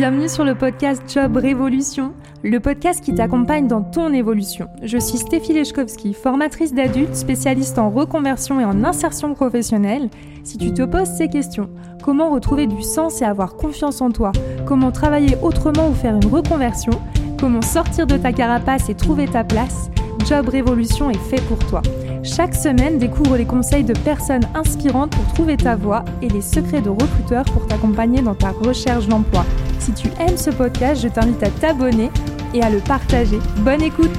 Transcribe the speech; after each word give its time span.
Bienvenue 0.00 0.30
sur 0.30 0.44
le 0.44 0.54
podcast 0.54 1.02
Job 1.12 1.36
Révolution, 1.36 2.14
le 2.42 2.58
podcast 2.58 3.04
qui 3.04 3.14
t'accompagne 3.14 3.68
dans 3.68 3.82
ton 3.82 4.14
évolution. 4.14 4.66
Je 4.82 4.96
suis 4.96 5.18
Stéphie 5.18 5.52
Lechkowski, 5.52 6.14
formatrice 6.14 6.72
d'adultes, 6.72 7.14
spécialiste 7.14 7.78
en 7.78 7.90
reconversion 7.90 8.58
et 8.60 8.64
en 8.64 8.82
insertion 8.82 9.34
professionnelle. 9.34 10.08
Si 10.42 10.56
tu 10.56 10.72
te 10.72 10.80
poses 10.84 11.10
ces 11.18 11.28
questions, 11.28 11.68
comment 12.02 12.30
retrouver 12.30 12.66
du 12.66 12.80
sens 12.80 13.20
et 13.20 13.26
avoir 13.26 13.56
confiance 13.56 14.00
en 14.00 14.10
toi? 14.10 14.32
Comment 14.64 14.90
travailler 14.90 15.36
autrement 15.42 15.90
ou 15.90 15.92
faire 15.92 16.16
une 16.16 16.32
reconversion? 16.32 16.92
Comment 17.38 17.60
sortir 17.60 18.06
de 18.06 18.16
ta 18.16 18.32
carapace 18.32 18.88
et 18.88 18.94
trouver 18.94 19.26
ta 19.26 19.44
place? 19.44 19.90
Job 20.26 20.48
Révolution 20.48 21.10
est 21.10 21.28
fait 21.28 21.42
pour 21.42 21.58
toi. 21.58 21.82
Chaque 22.22 22.54
semaine, 22.54 22.98
découvre 22.98 23.36
les 23.36 23.46
conseils 23.46 23.84
de 23.84 23.94
personnes 23.94 24.46
inspirantes 24.54 25.10
pour 25.10 25.26
trouver 25.32 25.56
ta 25.56 25.74
voie 25.74 26.04
et 26.20 26.28
les 26.28 26.42
secrets 26.42 26.82
de 26.82 26.90
recruteurs 26.90 27.44
pour 27.44 27.66
t'accompagner 27.66 28.20
dans 28.20 28.34
ta 28.34 28.50
recherche 28.50 29.06
d'emploi. 29.06 29.44
Si 29.78 29.92
tu 29.92 30.08
aimes 30.20 30.36
ce 30.36 30.50
podcast, 30.50 31.02
je 31.02 31.08
t'invite 31.08 31.42
à 31.42 31.48
t'abonner 31.48 32.10
et 32.52 32.62
à 32.62 32.68
le 32.68 32.78
partager. 32.80 33.38
Bonne 33.58 33.82
écoute 33.82 34.10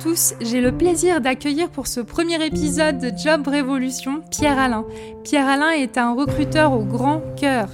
tous, 0.00 0.34
j'ai 0.40 0.62
le 0.62 0.72
plaisir 0.72 1.20
d'accueillir 1.20 1.68
pour 1.68 1.86
ce 1.86 2.00
premier 2.00 2.42
épisode 2.44 2.98
de 2.98 3.12
Job 3.14 3.46
Révolution 3.46 4.22
Pierre 4.30 4.58
Alain. 4.58 4.86
Pierre 5.24 5.46
Alain 5.46 5.72
est 5.72 5.98
un 5.98 6.14
recruteur 6.14 6.72
au 6.72 6.84
grand 6.84 7.20
cœur. 7.36 7.68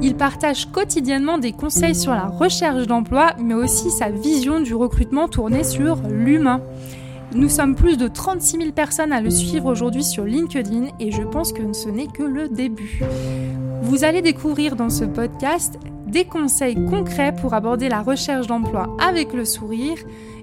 Il 0.00 0.14
partage 0.14 0.70
quotidiennement 0.70 1.36
des 1.36 1.50
conseils 1.50 1.96
sur 1.96 2.12
la 2.12 2.26
recherche 2.26 2.86
d'emploi, 2.86 3.32
mais 3.38 3.54
aussi 3.54 3.90
sa 3.90 4.08
vision 4.10 4.60
du 4.60 4.72
recrutement 4.74 5.26
tournée 5.26 5.64
sur 5.64 5.96
l'humain. 6.08 6.60
Nous 7.34 7.48
sommes 7.48 7.74
plus 7.74 7.96
de 7.96 8.06
36 8.06 8.58
000 8.58 8.72
personnes 8.72 9.12
à 9.12 9.20
le 9.20 9.30
suivre 9.30 9.66
aujourd'hui 9.66 10.04
sur 10.04 10.24
LinkedIn 10.24 10.86
et 11.00 11.10
je 11.10 11.22
pense 11.22 11.52
que 11.52 11.72
ce 11.72 11.88
n'est 11.88 12.06
que 12.06 12.22
le 12.22 12.48
début. 12.48 13.00
Vous 13.82 14.04
allez 14.04 14.22
découvrir 14.22 14.76
dans 14.76 14.90
ce 14.90 15.04
podcast 15.04 15.80
des 16.06 16.24
conseils 16.24 16.76
concrets 16.76 17.34
pour 17.34 17.54
aborder 17.54 17.88
la 17.88 18.00
recherche 18.00 18.46
d'emploi 18.46 18.96
avec 19.04 19.32
le 19.32 19.44
sourire 19.44 19.98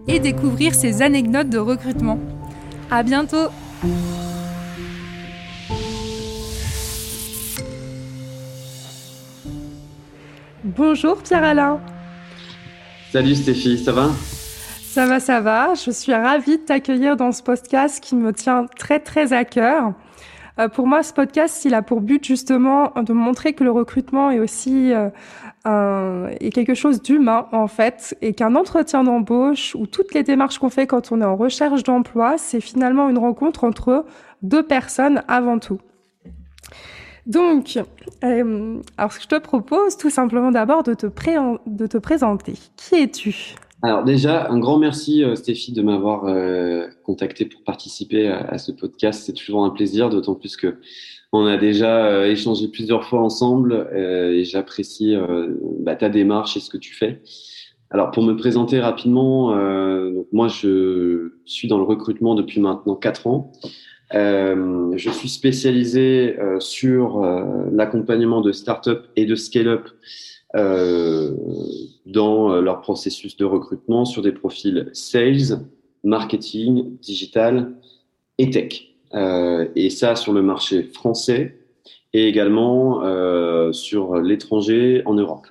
et 0.08 0.20
découvrir 0.20 0.74
ses 0.74 1.02
anecdotes 1.02 1.50
de 1.50 1.58
recrutement. 1.58 2.20
À 2.90 3.04
bientôt! 3.04 3.48
Bonjour 10.64 11.22
Pierre-Alain. 11.22 11.80
Salut 13.12 13.36
Stéphie, 13.36 13.78
ça 13.78 13.92
va? 13.92 14.10
Ça 14.84 15.06
va, 15.06 15.20
ça 15.20 15.40
va. 15.42 15.74
Je 15.74 15.92
suis 15.92 16.14
ravie 16.14 16.58
de 16.58 16.64
t'accueillir 16.64 17.16
dans 17.16 17.32
ce 17.32 17.42
podcast 17.42 18.04
qui 18.04 18.16
me 18.16 18.34
tient 18.34 18.66
très 18.78 19.00
très 19.00 19.34
à 19.34 19.46
cœur. 19.46 19.94
Euh, 20.60 20.68
pour 20.68 20.86
moi, 20.86 21.02
ce 21.02 21.14
podcast, 21.14 21.64
il 21.66 21.74
a 21.74 21.82
pour 21.82 22.02
but 22.02 22.26
justement 22.26 22.92
de 22.96 23.14
montrer 23.14 23.54
que 23.54 23.64
le 23.64 23.72
recrutement 23.72 24.32
est 24.32 24.40
aussi 24.40 24.94
euh, 24.94 25.10
un, 25.66 26.28
est 26.40 26.52
quelque 26.52 26.74
chose 26.74 27.02
d'humain 27.02 27.48
en 27.52 27.68
fait, 27.68 28.18
et 28.22 28.34
qu'un 28.34 28.56
entretien 28.56 29.04
d'embauche 29.04 29.76
ou 29.76 29.88
toutes 29.88 30.14
les 30.14 30.24
démarches 30.24 30.60
qu'on 30.60 30.70
fait 30.70 30.88
quand 30.88 31.12
on 31.12 31.22
est 31.22 31.26
en 31.26 31.36
recherche 31.36 31.84
d'emploi, 31.84 32.38
c'est 32.38 32.62
finalement 32.62 33.10
une 33.10 33.18
rencontre 33.18 33.64
entre 33.64 34.06
deux 34.42 34.64
personnes 34.64 35.24
avant 35.28 35.60
tout. 35.60 35.80
Donc, 37.28 37.80
euh, 38.24 38.82
alors 38.98 39.12
je 39.12 39.28
te 39.28 39.38
propose 39.38 39.98
tout 39.98 40.10
simplement 40.10 40.52
d'abord 40.52 40.84
de, 40.84 40.96
de 40.96 41.88
te 41.88 41.98
présenter. 41.98 42.54
Qui 42.76 42.96
es-tu? 42.96 43.56
Alors 43.84 44.04
déjà, 44.04 44.48
un 44.52 44.60
grand 44.60 44.78
merci 44.78 45.24
euh, 45.24 45.36
Stéphie 45.36 45.72
de 45.72 45.82
m'avoir 45.82 46.26
euh, 46.26 46.88
contacté 47.04 47.46
pour 47.46 47.64
participer 47.64 48.28
à, 48.28 48.58
ce 48.60 48.72
podcast. 48.72 49.24
C'est 49.26 49.34
toujours 49.34 49.66
un 49.66 49.72
plaisir, 49.72 50.10
d'autant 50.10 50.36
plus 50.36 50.56
que 50.56 50.76
on 51.34 51.46
a 51.48 51.58
déjà 51.58 52.06
euh, 52.06 52.26
échangé 52.26 52.68
plusieurs 52.68 53.06
fois 53.06 53.22
ensemble 53.22 53.74
euh, 53.74 54.34
et 54.34 54.44
j'apprécie 54.44 55.16
bah, 55.80 55.96
ta 55.96 56.10
démarche 56.10 56.58
et 56.58 56.60
ce 56.60 56.70
que 56.70 56.78
tu 56.78 56.94
fais. 56.94 57.22
Alors 57.90 58.12
pour 58.12 58.24
me 58.24 58.38
présenter 58.38 58.80
rapidement, 58.80 59.54
moi 60.32 60.48
je 60.48 61.34
suis 61.44 61.68
dans 61.68 61.78
le 61.78 61.84
recrutement 61.84 62.36
depuis 62.36 62.62
maintenant 62.62 62.96
quatre 62.96 63.28
ans. 63.28 63.52
Je 64.14 65.10
suis 65.12 65.28
spécialisé 65.28 66.38
sur 66.60 67.20
l'accompagnement 67.70 68.40
de 68.40 68.54
start-up 68.54 69.08
et 69.18 69.26
de 69.26 69.36
scale-up 69.36 69.90
dans 72.06 72.60
leur 72.62 72.82
processus 72.82 73.38
de 73.38 73.46
recrutement 73.46 74.06
sur 74.06 74.22
des 74.22 74.32
profils 74.32 74.90
sales, 74.94 75.60
marketing, 76.04 76.98
digital 77.00 77.76
et 78.38 78.50
tech. 78.50 78.88
et 79.76 79.90
ça 79.90 80.16
sur 80.16 80.34
le 80.34 80.42
marché 80.42 80.84
français 80.84 81.60
et 82.14 82.28
également 82.28 83.02
sur 83.72 84.16
l'étranger 84.16 85.04
en 85.06 85.14
Europe. 85.14 85.48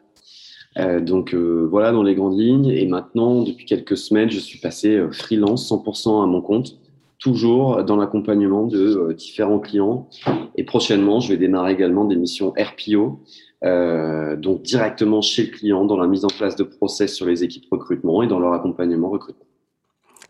Euh, 0.78 1.00
donc 1.00 1.34
euh, 1.34 1.66
voilà 1.68 1.92
dans 1.92 2.02
les 2.02 2.14
grandes 2.14 2.38
lignes. 2.38 2.70
Et 2.70 2.86
maintenant, 2.86 3.42
depuis 3.42 3.64
quelques 3.64 3.96
semaines, 3.96 4.30
je 4.30 4.38
suis 4.38 4.58
passé 4.58 5.00
freelance 5.12 5.70
100% 5.70 6.22
à 6.22 6.26
mon 6.26 6.40
compte 6.40 6.78
toujours 7.20 7.84
dans 7.84 7.96
l'accompagnement 7.96 8.66
de 8.66 8.78
euh, 8.78 9.14
différents 9.14 9.60
clients. 9.60 10.08
Et 10.56 10.64
prochainement, 10.64 11.20
je 11.20 11.28
vais 11.28 11.36
démarrer 11.36 11.72
également 11.72 12.06
des 12.06 12.16
missions 12.16 12.52
RPO, 12.58 13.20
euh, 13.62 14.36
donc 14.36 14.62
directement 14.62 15.20
chez 15.20 15.44
le 15.44 15.50
client 15.50 15.84
dans 15.84 15.98
la 15.98 16.06
mise 16.06 16.24
en 16.24 16.28
place 16.28 16.56
de 16.56 16.64
process 16.64 17.14
sur 17.14 17.26
les 17.26 17.44
équipes 17.44 17.66
recrutement 17.70 18.22
et 18.22 18.26
dans 18.26 18.40
leur 18.40 18.54
accompagnement 18.54 19.10
recrutement. 19.10 19.44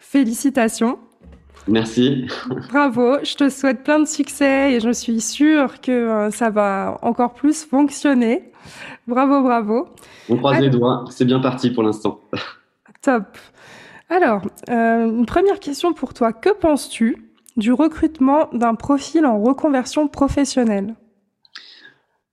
Félicitations. 0.00 0.98
Merci. 1.68 2.26
Bravo, 2.70 3.18
je 3.22 3.34
te 3.36 3.48
souhaite 3.48 3.84
plein 3.84 4.00
de 4.00 4.08
succès 4.08 4.72
et 4.72 4.80
je 4.80 4.90
suis 4.90 5.20
sûre 5.20 5.80
que 5.80 5.92
euh, 5.92 6.30
ça 6.30 6.50
va 6.50 6.98
encore 7.02 7.34
plus 7.34 7.64
fonctionner. 7.64 8.50
Bravo, 9.06 9.42
bravo. 9.42 9.88
On 10.28 10.36
croise 10.36 10.60
les 10.60 10.70
doigts, 10.70 11.04
c'est 11.10 11.24
bien 11.24 11.38
parti 11.38 11.70
pour 11.70 11.84
l'instant. 11.84 12.20
Top. 13.02 13.24
Alors, 14.12 14.42
euh, 14.68 15.06
une 15.06 15.24
première 15.24 15.60
question 15.60 15.92
pour 15.92 16.14
toi. 16.14 16.32
Que 16.32 16.52
penses-tu 16.52 17.30
du 17.56 17.72
recrutement 17.72 18.48
d'un 18.52 18.74
profil 18.74 19.24
en 19.24 19.40
reconversion 19.40 20.08
professionnelle? 20.08 20.96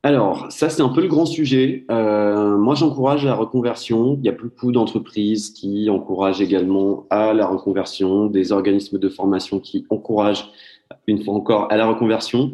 Alors, 0.02 0.52
ça, 0.52 0.70
c'est 0.70 0.82
un 0.82 0.90
peu 0.90 1.02
le 1.02 1.08
grand 1.08 1.28
sujet. 1.28 1.86
Euh, 1.92 2.58
moi, 2.58 2.74
j'encourage 2.74 3.26
la 3.26 3.36
reconversion. 3.36 4.18
Il 4.20 4.26
y 4.26 4.30
a 4.30 4.32
beaucoup 4.32 4.72
d'entreprises 4.72 5.52
qui 5.52 5.88
encouragent 5.92 6.42
également 6.42 7.06
à 7.12 7.34
la 7.34 7.46
reconversion, 7.46 8.26
des 8.26 8.52
organismes 8.52 8.98
de 8.98 9.10
formation 9.10 9.60
qui 9.60 9.86
encouragent, 9.92 10.50
une 11.06 11.24
fois 11.24 11.36
encore, 11.36 11.72
à 11.72 11.78
la 11.78 11.86
reconversion. 11.86 12.54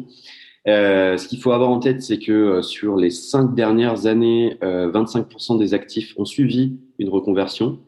Euh, 0.68 1.16
ce 1.16 1.28
qu'il 1.28 1.38
faut 1.38 1.52
avoir 1.52 1.70
en 1.70 1.78
tête, 1.78 2.02
c'est 2.02 2.18
que 2.18 2.60
sur 2.60 2.96
les 2.96 3.10
cinq 3.10 3.54
dernières 3.54 4.04
années, 4.04 4.58
25% 4.60 5.58
des 5.58 5.72
actifs 5.72 6.12
ont 6.18 6.26
suivi 6.26 6.76
une 6.98 7.08
reconversion. 7.08 7.78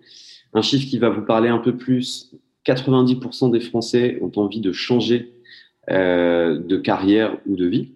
Un 0.56 0.62
chiffre 0.62 0.89
qui 0.89 0.99
va 0.99 1.11
vous 1.11 1.21
parler 1.21 1.50
un 1.50 1.59
peu 1.59 1.77
plus, 1.77 2.33
90% 2.65 3.50
des 3.50 3.61
Français 3.61 4.19
ont 4.22 4.33
envie 4.41 4.62
de 4.62 4.72
changer 4.72 5.34
euh, 5.91 6.59
de 6.59 6.78
carrière 6.78 7.37
ou 7.47 7.56
de 7.56 7.67
vie. 7.67 7.91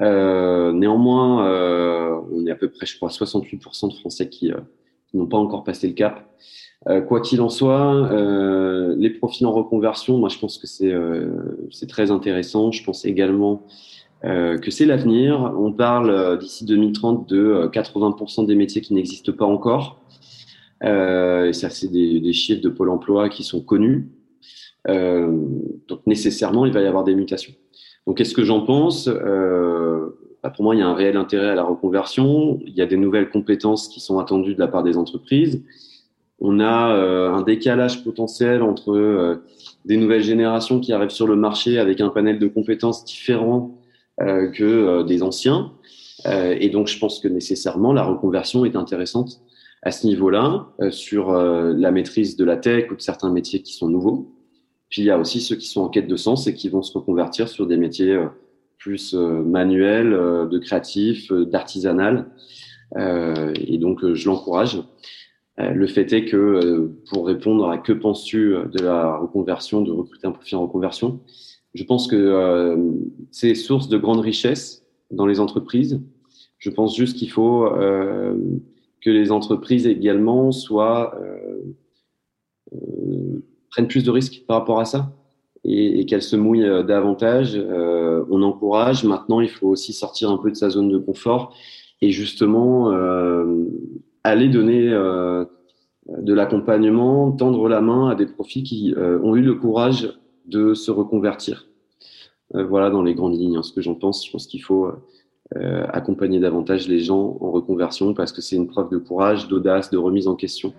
Euh, 0.00 0.72
néanmoins, 0.72 1.46
euh, 1.46 2.18
on 2.32 2.46
est 2.46 2.50
à 2.50 2.54
peu 2.54 2.70
près, 2.70 2.86
je 2.86 2.96
crois, 2.96 3.10
68% 3.10 3.90
de 3.90 3.94
Français 3.98 4.30
qui, 4.30 4.50
n'ont 5.12 5.26
pas 5.26 5.36
encore 5.36 5.64
passé 5.64 5.86
le 5.86 5.92
cap. 5.92 6.26
quoi 7.08 7.20
qu'il 7.20 7.42
en 7.42 7.50
soit, 7.50 8.08
les 8.96 9.10
profils 9.10 9.46
en 9.46 9.52
reconversion, 9.52 10.16
moi 10.16 10.30
je 10.30 10.38
pense 10.38 10.56
que 10.56 10.66
c'est 10.66 10.94
c'est 11.70 11.86
très 11.86 12.10
intéressant. 12.10 12.72
Je 12.72 12.82
pense 12.82 13.04
également 13.04 13.66
que 14.22 14.70
c'est 14.70 14.86
l'avenir. 14.86 15.52
On 15.58 15.70
parle 15.70 16.38
d'ici 16.38 16.64
2030 16.64 17.28
de 17.28 17.68
80% 17.70 18.46
des 18.46 18.54
métiers 18.54 18.80
qui 18.80 18.94
n'existent 18.94 19.32
pas 19.32 19.44
encore. 19.44 20.02
Euh, 20.84 21.46
et 21.46 21.52
ça, 21.52 21.70
c'est 21.70 21.88
des, 21.88 22.32
chiffres 22.32 22.62
de 22.62 22.68
Pôle 22.68 22.90
emploi 22.90 23.28
qui 23.28 23.44
sont 23.44 23.60
connus. 23.60 24.08
Euh, 24.88 25.30
donc, 25.88 26.00
nécessairement, 26.06 26.66
il 26.66 26.72
va 26.72 26.80
y 26.80 26.86
avoir 26.86 27.04
des 27.04 27.14
mutations. 27.14 27.52
Donc, 28.06 28.18
qu'est-ce 28.18 28.34
que 28.34 28.44
j'en 28.44 28.62
pense? 28.62 29.08
Euh, 29.08 30.08
bah, 30.42 30.50
Pour 30.50 30.64
moi, 30.64 30.74
il 30.74 30.80
y 30.80 30.82
a 30.82 30.88
un 30.88 30.94
réel 30.94 31.16
intérêt 31.16 31.50
à 31.50 31.54
la 31.54 31.62
reconversion. 31.62 32.58
Il 32.66 32.74
y 32.74 32.82
a 32.82 32.86
des 32.86 32.96
nouvelles 32.96 33.30
compétences 33.30 33.88
qui 33.88 34.00
sont 34.00 34.18
attendues 34.18 34.54
de 34.54 34.60
la 34.60 34.68
part 34.68 34.82
des 34.82 34.96
entreprises. 34.96 35.62
On 36.44 36.58
a 36.58 36.66
un 36.66 37.42
décalage 37.42 38.02
potentiel 38.02 38.64
entre 38.64 39.40
des 39.84 39.96
nouvelles 39.96 40.24
générations 40.24 40.80
qui 40.80 40.92
arrivent 40.92 41.10
sur 41.10 41.28
le 41.28 41.36
marché 41.36 41.78
avec 41.78 42.00
un 42.00 42.08
panel 42.08 42.40
de 42.40 42.48
compétences 42.48 43.04
différents 43.04 43.78
euh, 44.20 44.48
que 44.48 45.04
des 45.04 45.22
anciens. 45.22 45.70
et 46.26 46.68
donc, 46.68 46.88
je 46.88 46.98
pense 46.98 47.20
que 47.20 47.28
nécessairement, 47.28 47.92
la 47.92 48.02
reconversion 48.02 48.64
est 48.64 48.74
intéressante 48.74 49.40
à 49.82 49.90
ce 49.90 50.06
niveau-là 50.06 50.68
euh, 50.80 50.90
sur 50.90 51.30
euh, 51.30 51.74
la 51.76 51.90
maîtrise 51.90 52.36
de 52.36 52.44
la 52.44 52.56
tech 52.56 52.90
ou 52.90 52.96
de 52.96 53.00
certains 53.00 53.30
métiers 53.30 53.62
qui 53.62 53.74
sont 53.74 53.88
nouveaux. 53.88 54.32
Puis 54.88 55.02
il 55.02 55.06
y 55.06 55.10
a 55.10 55.18
aussi 55.18 55.40
ceux 55.40 55.56
qui 55.56 55.66
sont 55.66 55.82
en 55.82 55.88
quête 55.88 56.06
de 56.06 56.16
sens 56.16 56.46
et 56.46 56.54
qui 56.54 56.68
vont 56.68 56.82
se 56.82 56.96
reconvertir 56.96 57.48
sur 57.48 57.66
des 57.66 57.76
métiers 57.76 58.12
euh, 58.12 58.26
plus 58.78 59.14
manuels, 59.14 60.10
de 60.10 60.58
créatif, 60.58 61.30
d'artisanal. 61.32 62.26
et 62.96 63.78
donc 63.78 64.04
je 64.12 64.28
l'encourage. 64.28 64.82
le 65.56 65.86
fait 65.86 66.12
est 66.12 66.24
que 66.24 66.90
pour 67.08 67.28
répondre 67.28 67.70
à 67.70 67.78
que 67.78 67.92
penses-tu 67.92 68.56
de 68.72 68.82
la 68.82 69.18
reconversion, 69.18 69.82
de 69.82 69.92
recruter 69.92 70.26
un 70.26 70.32
profil 70.32 70.56
en 70.56 70.62
reconversion, 70.62 71.20
je 71.74 71.84
pense 71.84 72.08
que 72.08 72.76
c'est 73.30 73.54
source 73.54 73.88
de 73.88 73.98
grande 73.98 74.18
richesse 74.18 74.84
dans 75.12 75.26
les 75.26 75.38
entreprises. 75.38 76.02
Je 76.58 76.70
pense 76.70 76.96
juste 76.96 77.16
qu'il 77.16 77.30
faut 77.30 77.68
que 79.02 79.10
les 79.10 79.32
entreprises 79.32 79.86
également 79.86 80.52
soient 80.52 81.18
prennent 83.72 83.88
plus 83.88 84.04
de 84.04 84.10
risques 84.10 84.44
par 84.46 84.58
rapport 84.58 84.80
à 84.80 84.84
ça 84.84 85.12
et, 85.64 86.06
qu'elles 86.06 86.22
se 86.22 86.36
mouillent 86.36 86.64
euh, 86.64 86.82
davantage. 86.82 87.56
Euh, 87.56 88.24
on 88.30 88.42
encourage. 88.42 89.04
Maintenant, 89.04 89.40
il 89.40 89.48
faut 89.48 89.68
aussi 89.68 89.92
sortir 89.92 90.30
un 90.30 90.38
peu 90.38 90.50
de 90.50 90.56
sa 90.56 90.70
zone 90.70 90.88
de 90.88 90.98
confort 90.98 91.54
et 92.00 92.10
justement 92.10 92.92
euh, 92.92 93.64
aller 94.24 94.48
donner 94.48 94.88
euh, 94.92 95.44
de 96.08 96.34
l'accompagnement, 96.34 97.32
tendre 97.32 97.68
la 97.68 97.80
main 97.80 98.08
à 98.08 98.14
des 98.14 98.26
profils 98.26 98.64
qui 98.64 98.94
euh, 98.96 99.20
ont 99.22 99.36
eu 99.36 99.42
le 99.42 99.54
courage 99.54 100.18
de 100.46 100.74
se 100.74 100.90
reconvertir. 100.90 101.68
voilà 102.52 102.90
dans 102.90 103.02
les 103.02 103.14
grandes 103.14 103.38
lignes 103.38 103.56
hein, 103.56 103.62
ce 103.62 103.72
que 103.72 103.80
j'en 103.80 103.94
pense. 103.94 104.26
Je 104.26 104.32
pense 104.32 104.48
qu'il 104.48 104.62
faut 104.62 104.90
accompagner 105.92 106.40
davantage 106.40 106.88
les 106.88 107.00
gens 107.00 107.36
en 107.40 107.50
reconversion 107.50 108.14
parce 108.14 108.32
que 108.32 108.40
c'est 108.40 108.56
une 108.56 108.66
preuve 108.66 108.90
de 108.90 108.98
courage, 108.98 109.48
d'audace, 109.48 109.90
de 109.90 109.98
remise 109.98 110.28
en 110.28 110.34
question. 110.34 110.72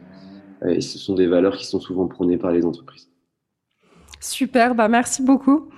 Et 0.68 0.82
ce 0.82 0.98
sont 0.98 1.14
des 1.14 1.28
valeurs 1.28 1.58
qui 1.58 1.66
sont 1.66 1.80
souvent 1.80 2.08
prônées 2.08 2.38
par 2.38 2.52
les 2.52 2.66
entreprises. 2.66 3.10
Super, 4.20 4.74
bah 4.74 4.88
merci 4.88 5.22
beaucoup. 5.22 5.70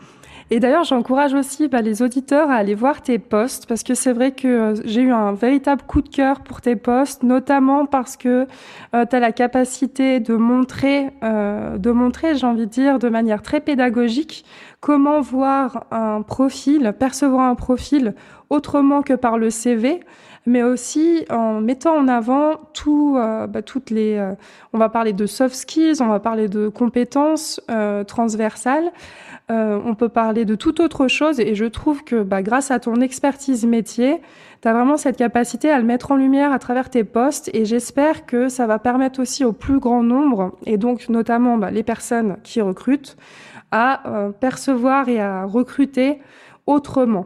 Et 0.51 0.59
d'ailleurs, 0.59 0.83
j'encourage 0.83 1.33
aussi 1.33 1.68
bah, 1.68 1.81
les 1.81 2.03
auditeurs 2.03 2.51
à 2.51 2.56
aller 2.56 2.75
voir 2.75 3.01
tes 3.01 3.18
posts 3.18 3.65
parce 3.65 3.81
que 3.81 3.95
c'est 3.95 4.13
vrai 4.13 4.31
que 4.31 4.47
euh, 4.47 4.75
j'ai 4.86 5.01
eu 5.01 5.12
un 5.12 5.33
véritable 5.33 5.81
coup 5.81 6.03
de 6.03 6.09
cœur 6.09 6.42
pour 6.42 6.62
tes 6.62 6.75
posts, 6.75 7.24
notamment 7.24 7.88
parce 7.88 8.15
que 8.15 8.45
euh, 8.94 9.06
tu 9.09 9.15
as 9.15 9.19
la 9.19 9.31
capacité 9.31 10.19
de 10.19 10.36
montrer, 10.36 11.09
euh, 11.24 11.80
de 11.80 11.89
montrer, 11.89 12.36
j'ai 12.36 12.45
envie 12.45 12.68
de 12.68 12.71
dire, 12.71 13.00
de 13.00 13.09
manière 13.09 13.42
très 13.42 13.59
pédagogique, 13.59 14.45
comment 14.85 15.19
voir 15.19 15.87
un 15.89 16.21
profil, 16.21 16.93
percevoir 16.99 17.49
un 17.49 17.55
profil 17.55 18.13
autrement 18.51 19.01
que 19.01 19.13
par 19.13 19.39
le 19.39 19.49
CV 19.49 20.01
mais 20.45 20.61
aussi 20.61 21.25
en 21.31 21.59
mettant 21.59 21.95
en 21.95 22.07
avant 22.07 22.57
tout, 22.73 23.15
euh, 23.17 23.47
bah, 23.47 23.63
toutes 23.63 23.89
les. 23.89 24.15
Euh, 24.15 24.33
on 24.73 24.77
va 24.77 24.89
parler 24.89 25.11
de 25.11 25.25
soft 25.25 25.55
skills, 25.55 26.03
on 26.03 26.07
va 26.07 26.19
parler 26.19 26.47
de 26.47 26.67
compétences 26.67 27.59
euh, 27.71 28.03
transversales. 28.03 28.91
on 29.49 29.95
peut 29.95 30.09
parler 30.09 30.45
de 30.45 30.53
toute 30.53 30.79
autre 30.79 31.07
chose 31.07 31.39
et 31.39 31.55
je 31.55 31.65
trouve 31.65 32.03
que 32.03 32.21
bah, 32.21 32.43
grâce 32.43 32.69
à 32.69 32.79
ton 32.79 33.01
expertise 33.01 33.65
métier, 33.65 34.21
tu 34.61 34.67
as 34.67 34.73
vraiment 34.73 34.97
cette 34.97 35.17
capacité 35.17 35.71
à 35.71 35.79
le 35.79 35.85
mettre 35.85 36.11
en 36.11 36.15
lumière 36.15 36.51
à 36.51 36.59
travers 36.59 36.91
tes 36.91 37.03
postes 37.03 37.49
et 37.53 37.65
j'espère 37.65 38.27
que 38.27 38.47
ça 38.47 38.67
va 38.67 38.77
permettre 38.77 39.19
aussi 39.19 39.45
au 39.45 39.51
plus 39.51 39.79
grand 39.79 40.03
nombre 40.03 40.55
et 40.67 40.77
donc 40.77 41.09
notamment 41.09 41.57
bah, 41.57 41.71
les 41.71 41.83
personnes 41.83 42.37
qui 42.43 42.61
recrutent 42.61 43.17
à 43.75 44.31
percevoir 44.39 45.10
et 45.10 45.19
à 45.19 45.45
recruter 45.45 46.19
autrement. 46.66 47.25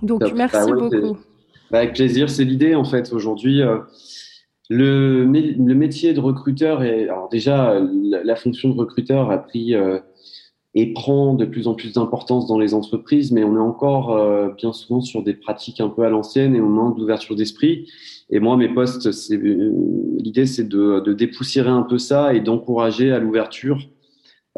Donc 0.00 0.22
merci 0.34 0.72
beaucoup. 0.72 1.18
Bah, 1.70 1.78
avec 1.78 1.92
plaisir, 1.94 2.30
c'est 2.30 2.44
l'idée 2.44 2.74
en 2.74 2.84
fait. 2.84 3.12
Aujourd'hui, 3.12 3.60
euh, 3.60 3.78
le, 4.70 5.24
le, 5.24 5.74
métier 5.74 6.14
de 6.14 6.20
recruteur, 6.20 6.82
est, 6.82 7.04
alors 7.04 7.28
déjà, 7.28 7.78
la, 7.78 8.36
fonction 8.36 8.70
de 8.70 8.74
recruteur 8.74 9.30
a 9.30 9.36
pris 9.36 9.74
euh, 9.74 9.98
et 10.74 10.94
prend 10.94 11.34
de 11.34 11.44
plus 11.44 11.68
en 11.68 11.74
plus 11.74 11.92
d'importance 11.92 12.46
dans 12.46 12.58
les 12.58 12.72
entreprises, 12.72 13.30
mais 13.30 13.44
on 13.44 13.56
est 13.56 13.60
encore 13.60 14.16
euh, 14.16 14.48
bien 14.56 14.72
souvent 14.72 15.02
sur 15.02 15.22
des 15.22 15.34
pratiques 15.34 15.80
un 15.80 15.88
peu 15.90 16.04
à 16.04 16.08
l'ancienne 16.08 16.56
et 16.56 16.60
on 16.60 16.70
manque 16.70 16.96
d'ouverture 16.96 17.36
d'esprit. 17.36 17.86
Et 18.30 18.40
moi, 18.40 18.56
mes 18.56 18.68
postes, 18.68 19.10
l'idée, 19.30 20.46
c'est 20.46 20.68
de, 20.68 21.00
de, 21.00 21.12
dépoussiérer 21.12 21.70
un 21.70 21.82
peu 21.82 21.98
ça 21.98 22.32
et 22.32 22.40
d'encourager 22.40 23.12
à 23.12 23.18
l'ouverture, 23.18 23.78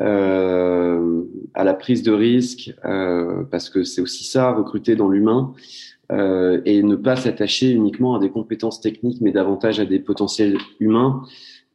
euh, 0.00 1.22
à 1.54 1.64
la 1.64 1.74
prise 1.74 2.02
de 2.02 2.12
risque, 2.12 2.74
euh, 2.84 3.44
parce 3.50 3.68
que 3.68 3.84
c'est 3.84 4.00
aussi 4.00 4.24
ça, 4.24 4.52
recruter 4.52 4.96
dans 4.96 5.08
l'humain. 5.08 5.52
Euh, 6.10 6.60
et 6.66 6.82
ne 6.82 6.94
pas 6.94 7.16
s'attacher 7.16 7.70
uniquement 7.70 8.14
à 8.14 8.18
des 8.18 8.28
compétences 8.28 8.82
techniques, 8.82 9.22
mais 9.22 9.32
davantage 9.32 9.80
à 9.80 9.86
des 9.86 9.98
potentiels 9.98 10.58
humains. 10.78 11.22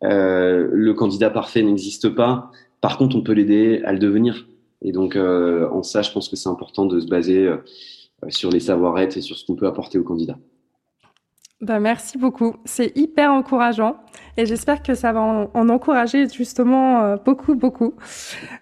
Le 0.01 0.91
candidat 0.91 1.31
parfait 1.31 1.63
n'existe 1.63 2.09
pas. 2.09 2.51
Par 2.79 2.99
contre, 2.99 3.15
on 3.15 3.21
peut 3.21 3.31
l'aider 3.31 3.81
à 3.83 3.93
le 3.93 3.99
devenir. 3.99 4.47
Et 4.83 4.91
donc, 4.91 5.15
en 5.15 5.81
ça, 5.81 6.03
je 6.03 6.11
pense 6.11 6.29
que 6.29 6.35
c'est 6.35 6.49
important 6.49 6.85
de 6.85 6.99
se 6.99 7.07
baser 7.07 7.51
sur 8.29 8.51
les 8.51 8.59
savoir-être 8.59 9.17
et 9.17 9.21
sur 9.21 9.35
ce 9.35 9.45
qu'on 9.45 9.55
peut 9.55 9.65
apporter 9.65 9.97
au 9.97 10.03
candidat. 10.03 10.37
Ben, 11.59 11.79
merci 11.79 12.19
beaucoup. 12.19 12.53
C'est 12.65 12.95
hyper 12.95 13.31
encourageant 13.31 13.97
et 14.37 14.45
j'espère 14.45 14.83
que 14.83 14.93
ça 14.93 15.11
va 15.11 15.21
en, 15.21 15.69
encourager 15.69 16.29
justement 16.29 17.01
euh, 17.01 17.15
beaucoup, 17.17 17.55
beaucoup. 17.55 17.95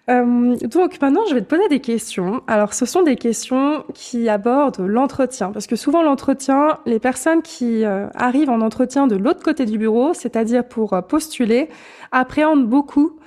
Euh, 0.10 0.56
donc 0.56 1.02
maintenant, 1.02 1.26
je 1.28 1.36
vais 1.36 1.42
te 1.42 1.48
poser 1.48 1.68
des 1.68 1.82
questions. 1.82 2.42
Alors, 2.48 2.74
ce 2.74 2.86
sont 2.86 3.04
des 3.04 3.18
questions 3.18 3.84
qui 3.94 4.30
abordent 4.30 4.80
l'entretien 4.80 5.52
parce 5.52 5.68
que 5.68 5.76
souvent 5.76 6.04
l'entretien, 6.04 6.80
les 6.86 7.00
personnes 7.00 7.42
qui 7.42 7.84
euh, 7.84 8.08
arrivent 8.16 8.50
en 8.50 8.62
entretien 8.62 9.08
de 9.08 9.18
l'autre 9.18 9.44
côté 9.44 9.66
du 9.66 9.78
bureau, 9.78 10.14
c'est-à-dire 10.14 10.66
pour 10.66 10.98
postuler, 11.06 11.68
appréhendent 12.14 12.66
beaucoup. 12.66 13.20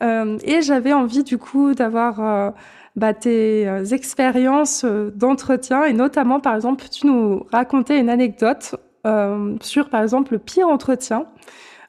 et 0.00 0.62
j'avais 0.62 0.94
envie 0.94 1.24
du 1.24 1.36
coup 1.36 1.74
d'avoir 1.74 2.54
bah, 2.96 3.12
tes 3.12 3.68
expériences 3.92 4.86
d'entretien 5.14 5.84
et 5.84 5.92
notamment, 5.92 6.40
par 6.40 6.54
exemple, 6.54 6.86
tu 6.90 7.06
nous 7.06 7.44
raconter 7.52 7.98
une 7.98 8.08
anecdote 8.08 8.76
euh, 9.06 9.56
sur, 9.62 9.88
par 9.88 10.02
exemple, 10.02 10.32
le 10.32 10.38
pire 10.38 10.68
entretien 10.68 11.26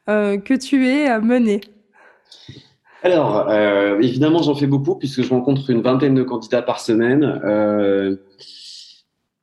euh, 0.09 0.37
que 0.37 0.53
tu 0.53 0.87
aies 0.87 1.19
mené 1.19 1.61
alors, 3.03 3.49
euh, 3.49 3.99
évidemment, 3.99 4.43
j'en 4.43 4.53
fais 4.53 4.67
beaucoup 4.67 4.93
puisque 4.95 5.23
je 5.23 5.29
rencontre 5.31 5.71
une 5.71 5.81
vingtaine 5.81 6.13
de 6.13 6.21
candidats 6.21 6.61
par 6.61 6.79
semaine. 6.79 7.41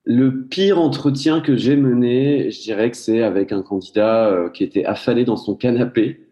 le 0.04 0.44
pire 0.46 0.78
entretien 0.78 1.40
que 1.40 1.56
j'ai 1.56 1.74
mené, 1.74 2.52
je 2.52 2.62
dirais 2.62 2.88
que 2.88 2.96
c'est 2.96 3.20
avec 3.20 3.50
un 3.50 3.62
candidat 3.62 4.44
qui 4.54 4.62
était 4.62 4.84
affalé 4.84 5.24
dans 5.24 5.36
son 5.36 5.56
canapé, 5.56 6.28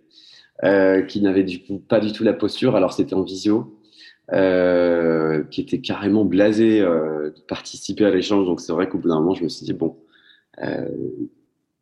qui 0.63 1.21
n'avait 1.21 1.43
du 1.43 1.65
coup 1.65 1.81
pas 1.81 1.99
du 1.99 2.13
tout 2.13 2.23
la 2.23 2.33
posture. 2.33 2.77
Alors, 2.77 2.93
c'était 2.93 3.15
en 3.15 3.23
visio. 3.23 3.77
qui 4.31 5.61
était 5.61 5.81
carrément 5.81 6.25
blasé 6.25 6.79
de 6.79 7.41
participer 7.49 8.05
à 8.05 8.11
l'échange. 8.11 8.47
Donc, 8.47 8.61
c'est 8.61 8.73
vrai 8.73 8.89
qu'au 8.89 8.99
bout 8.99 9.09
d'un 9.09 9.19
moment, 9.19 9.35
je 9.35 9.43
me 9.43 9.49
suis 9.49 9.67
dit, 9.67 9.73
bon, 9.73 9.97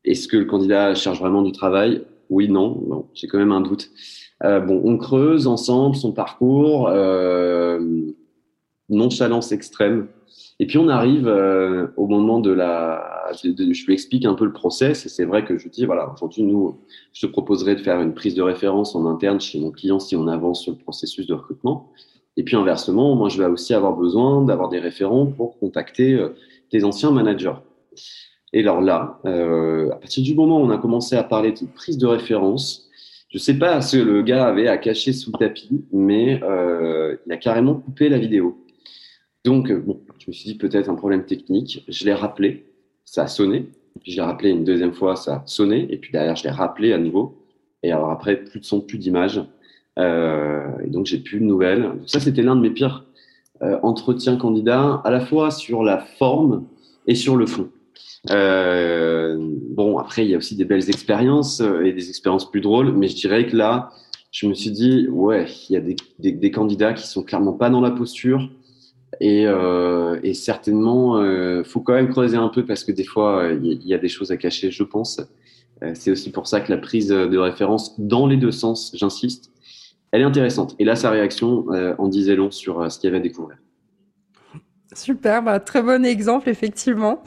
est-ce 0.05 0.29
que 0.29 0.37
le 0.37 0.45
candidat 0.45 0.95
cherche 0.95 1.19
vraiment 1.19 1.43
du 1.43 1.53
travail? 1.53 2.03
Oui, 2.31 2.49
non. 2.49 3.07
j'ai 3.15 3.27
quand 3.27 3.39
même 3.39 3.53
un 3.53 3.61
doute. 3.61 3.91
Euh, 4.43 4.61
bon, 4.61 4.81
on 4.85 4.99
creuse 4.99 5.47
ensemble 5.47 5.97
son 5.97 6.13
parcours, 6.13 6.89
euh, 6.89 7.79
nonchalance 8.89 9.53
extrême. 9.53 10.09
Et 10.61 10.67
puis 10.67 10.79
on 10.79 10.89
arrive 10.89 11.27
euh, 11.27 11.89
au 11.97 12.07
moment 12.07 12.39
de 12.39 12.51
la, 12.51 13.31
je 13.43 13.87
lui 13.87 13.93
explique 13.93 14.25
un 14.25 14.35
peu 14.35 14.45
le 14.45 14.53
process 14.53 15.05
et 15.05 15.09
c'est 15.09 15.25
vrai 15.25 15.45
que 15.45 15.59
je 15.59 15.69
dis 15.69 15.85
voilà 15.85 16.13
aujourd'hui 16.13 16.45
nous, 16.45 16.77
je 17.13 17.27
te 17.27 17.31
proposerai 17.31 17.75
de 17.75 17.81
faire 17.81 18.01
une 18.01 18.15
prise 18.15 18.35
de 18.35 18.43
référence 18.43 18.95
en 18.95 19.07
interne 19.07 19.41
chez 19.41 19.59
mon 19.59 19.71
client 19.71 19.99
si 19.99 20.15
on 20.15 20.29
avance 20.29 20.63
sur 20.63 20.73
le 20.73 20.79
processus 20.79 21.27
de 21.27 21.35
recrutement. 21.35 21.91
Et 22.37 22.45
puis 22.45 22.57
inversement, 22.57 23.17
moi 23.17 23.29
je 23.29 23.39
vais 23.43 23.49
aussi 23.49 23.75
avoir 23.75 23.97
besoin 23.97 24.45
d'avoir 24.45 24.69
des 24.69 24.79
référents 24.79 25.27
pour 25.27 25.59
contacter 25.59 26.15
euh, 26.15 26.31
tes 26.71 26.85
anciens 26.85 27.11
managers. 27.11 27.55
Et 28.55 28.61
alors 28.61 28.81
là, 28.81 29.19
euh, 29.27 29.91
à 29.91 29.97
partir 29.97 30.23
du 30.23 30.33
moment 30.33 30.61
où 30.61 30.65
on 30.65 30.71
a 30.71 30.79
commencé 30.79 31.17
à 31.17 31.25
parler 31.25 31.51
de 31.51 31.67
prise 31.75 31.99
de 31.99 32.07
référence, 32.07 32.89
je 33.29 33.37
ne 33.37 33.41
sais 33.41 33.59
pas 33.59 33.81
ce 33.81 33.97
que 33.97 34.03
le 34.03 34.23
gars 34.23 34.47
avait 34.47 34.69
à 34.69 34.79
cacher 34.79 35.13
sous 35.13 35.33
le 35.33 35.39
tapis, 35.39 35.85
mais 35.93 36.41
euh, 36.45 37.17
il 37.27 37.33
a 37.33 37.37
carrément 37.37 37.75
coupé 37.75 38.09
la 38.09 38.17
vidéo. 38.17 38.65
Donc, 39.45 39.73
euh, 39.73 39.81
bon, 39.81 40.01
je 40.21 40.27
me 40.29 40.33
suis 40.33 40.53
dit 40.53 40.57
peut-être 40.57 40.89
un 40.89 40.95
problème 40.95 41.25
technique. 41.25 41.85
Je 41.89 42.05
l'ai 42.05 42.15
rappelé, 42.15 42.65
ça 43.05 43.25
a 43.25 43.27
sonné. 43.27 43.67
Puis 44.01 44.13
j'ai 44.13 44.23
rappelé 44.23 44.51
une 44.51 44.63
deuxième 44.63 44.93
fois, 44.93 45.17
ça 45.17 45.35
a 45.35 45.43
sonné. 45.47 45.89
Et 45.93 45.97
puis 45.97 46.13
derrière, 46.13 46.37
je 46.37 46.45
l'ai 46.45 46.51
rappelé 46.51 46.93
à 46.93 46.99
nouveau. 46.99 47.45
Et 47.83 47.91
alors 47.91 48.13
après, 48.13 48.37
plus 48.37 48.61
de 48.61 48.65
son, 48.65 48.81
plus 48.81 48.99
d'image. 48.99 49.43
Et 49.99 50.91
donc, 50.91 51.07
j'ai 51.07 51.19
plus 51.19 51.41
de 51.41 51.45
nouvelles. 51.45 51.91
ça, 52.07 52.21
c'était 52.21 52.43
l'un 52.43 52.55
de 52.55 52.61
mes 52.61 52.71
pires 52.71 53.05
entretiens 53.83 54.37
candidats, 54.37 55.01
à 55.05 55.11
la 55.11 55.21
fois 55.21 55.51
sur 55.51 55.83
la 55.83 55.99
forme 55.99 56.67
et 57.07 57.15
sur 57.15 57.37
le 57.37 57.47
fond. 57.47 57.69
Euh, 58.31 59.37
bon, 59.39 59.99
après, 59.99 60.25
il 60.25 60.31
y 60.31 60.35
a 60.35 60.39
aussi 60.39 60.57
des 60.57 60.65
belles 60.65 60.89
expériences 60.89 61.61
euh, 61.61 61.85
et 61.85 61.93
des 61.93 62.09
expériences 62.09 62.51
plus 62.51 62.61
drôles, 62.61 62.93
mais 62.93 63.09
je 63.09 63.17
dirais 63.17 63.47
que 63.47 63.57
là, 63.57 63.91
je 64.31 64.47
me 64.47 64.55
suis 64.55 64.71
dit, 64.71 65.09
ouais, 65.09 65.47
il 65.69 65.75
y 65.75 65.77
a 65.77 65.81
des, 65.81 66.51
candidats 66.51 66.93
qui 66.93 67.07
sont 67.07 67.23
clairement 67.23 67.53
pas 67.53 67.71
dans 67.71 67.81
la 67.81 67.91
posture. 67.91 68.49
Et, 69.21 69.47
euh, 69.47 70.19
et 70.25 70.35
certainement, 70.35 71.19
euh, 71.19 71.63
faut 71.63 71.81
quand 71.81 71.93
même 71.93 72.09
creuser 72.09 72.37
un 72.37 72.49
peu 72.49 72.67
parce 72.67 72.83
que 72.83 72.91
des 72.91 73.05
fois, 73.05 73.51
il 73.63 73.87
y, 73.87 73.95
a 73.95 73.99
des 73.99 74.09
choses 74.09 74.33
à 74.33 74.37
cacher, 74.37 74.73
je 74.73 74.83
pense. 74.83 75.21
C'est 75.93 76.11
aussi 76.11 76.33
pour 76.33 76.49
ça 76.49 76.61
que 76.61 76.73
la 76.73 76.79
prise 76.79 77.09
de 77.09 77.37
référence 77.37 78.01
dans 78.01 78.27
les 78.27 78.37
deux 78.37 78.51
sens, 78.51 78.93
j'insiste, 78.97 79.53
elle 80.11 80.23
est 80.23 80.25
intéressante. 80.25 80.75
Et 80.79 80.85
là, 80.85 80.97
sa 80.97 81.11
réaction 81.11 81.67
en 81.99 82.09
disait 82.09 82.35
long 82.35 82.51
sur 82.51 82.91
ce 82.91 82.99
qu'il 82.99 83.09
y 83.09 83.11
avait 83.11 83.19
à 83.19 83.23
découvrir. 83.23 83.59
Super, 84.95 85.43
bah, 85.43 85.61
très 85.61 85.83
bon 85.83 86.05
exemple, 86.05 86.49
effectivement. 86.49 87.23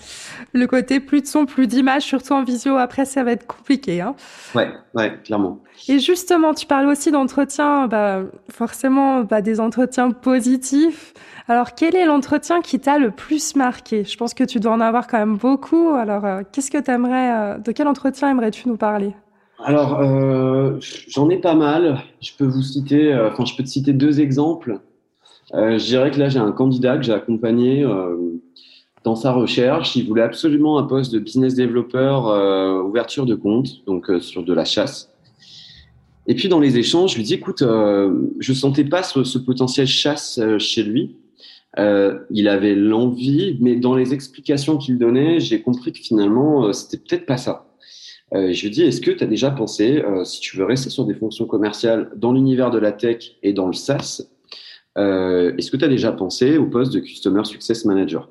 Le 0.53 0.65
côté 0.67 1.00
plus 1.00 1.21
de 1.21 1.27
son, 1.27 1.45
plus 1.45 1.67
d'image, 1.67 2.03
surtout 2.03 2.33
en 2.33 2.43
visio, 2.43 2.77
après, 2.77 3.05
ça 3.05 3.24
va 3.24 3.33
être 3.33 3.45
compliqué. 3.45 4.01
Hein. 4.01 4.15
Ouais, 4.55 4.69
ouais, 4.95 5.19
clairement. 5.24 5.59
Et 5.88 6.00
justement, 6.00 6.53
tu 6.53 6.65
parles 6.65 6.88
aussi 6.88 7.12
d'entretien, 7.12 7.88
bah, 7.88 8.21
forcément, 8.50 9.21
bah, 9.21 9.41
des 9.41 9.59
entretiens 9.59 10.12
positifs. 10.12 11.13
Alors, 11.50 11.75
quel 11.75 11.95
est 11.95 12.05
l'entretien 12.05 12.62
qui 12.62 12.79
t'a 12.79 12.97
le 12.97 13.12
plus 13.12 13.55
marqué? 13.55 14.03
Je 14.03 14.17
pense 14.17 14.33
que 14.33 14.43
tu 14.43 14.59
dois 14.59 14.71
en 14.71 14.81
avoir 14.81 15.07
quand 15.07 15.17
même 15.17 15.38
beaucoup. 15.38 15.91
Alors, 15.91 16.25
euh, 16.25 16.41
qu'est-ce 16.51 16.71
que 16.71 16.77
tu 16.77 16.91
aimerais, 16.91 17.31
euh, 17.31 17.57
de 17.57 17.71
quel 17.71 17.88
entretien 17.88 18.29
aimerais-tu 18.29 18.67
nous 18.67 18.77
parler? 18.77 19.13
Alors, 19.63 20.00
euh, 20.00 20.77
j'en 21.07 21.29
ai 21.29 21.38
pas 21.38 21.55
mal. 21.55 22.00
Je 22.21 22.31
peux 22.38 22.45
vous 22.45 22.62
citer, 22.62 23.15
enfin, 23.31 23.45
je 23.45 23.55
peux 23.55 23.63
te 23.63 23.69
citer 23.69 23.93
deux 23.93 24.19
exemples. 24.19 24.79
Euh, 25.54 25.77
je 25.77 25.86
dirais 25.86 26.12
que 26.12 26.20
là, 26.20 26.30
j'ai 26.30 26.39
un 26.39 26.51
candidat 26.51 26.98
que 26.98 27.04
j'ai 27.04 27.13
accompagné 27.13 27.84
euh, 27.84 28.18
dans 29.04 29.16
sa 29.16 29.32
recherche. 29.32 29.96
Il 29.96 30.08
voulait 30.08 30.24
absolument 30.24 30.77
un 30.77 30.84
poste 30.84 31.13
de 31.13 31.20
business 31.20 31.56
developer 31.56 32.20
euh, 32.25 32.82
ouverture 32.82 33.25
de 33.25 33.36
compte, 33.36 33.86
donc 33.86 34.10
euh, 34.10 34.20
sur 34.20 34.44
de 34.44 34.54
la 34.54 34.66
chasse. 34.66 35.13
Et 36.27 36.36
puis 36.36 36.50
dans 36.50 36.60
les 36.60 36.77
échanges, 36.77 37.13
je 37.13 37.18
lui 37.18 37.24
dis 37.24 37.36
écoute, 37.36 37.63
je 37.63 38.54
sentais 38.54 38.84
pas 38.84 39.01
ce, 39.01 39.24
ce 39.24 39.38
potentiel 39.38 39.88
chasse 39.88 40.42
chez 40.60 40.84
lui. 40.84 41.16
il 41.77 42.50
avait 42.50 42.75
l'envie, 42.75 43.58
mais 43.62 43.77
dans 43.77 43.96
les 43.96 44.13
explications 44.13 44.75
qu'il 44.75 44.98
donnait, 44.98 45.39
j'ai 45.39 45.62
compris 45.62 45.94
que 45.94 46.00
finalement, 46.00 46.74
c'était 46.74 46.98
peut-être 46.98 47.25
pas 47.25 47.38
ça. 47.38 47.68
Euh, 48.34 48.51
je 48.51 48.63
lui 48.63 48.72
dis, 48.72 48.84
est-ce 48.84 49.00
que 49.00 49.12
tu 49.12 49.24
as 49.24 49.27
déjà 49.27 49.51
pensé, 49.51 50.04
si 50.25 50.42
tu 50.42 50.58
veux 50.58 50.66
rester 50.66 50.89
sur 50.89 51.06
des 51.06 51.13
fonctions 51.13 51.46
commerciales 51.46 52.12
dans 52.18 52.34
l'univers 52.34 52.72
de 52.72 52.77
la 52.77 52.92
tech 52.92 53.38
et 53.42 53.54
dans 53.54 53.68
le 53.68 53.74
SaaS, 53.74 54.27
euh, 54.98 55.54
est-ce 55.58 55.72
que 55.72 55.77
tu 55.77 55.86
as 55.86 55.89
déjà 55.89 56.12
pensé 56.12 56.58
au 56.58 56.66
poste 56.66 56.94
de 56.94 57.00
Customer 57.00 57.44
Success 57.46 57.86
Manager? 57.86 58.30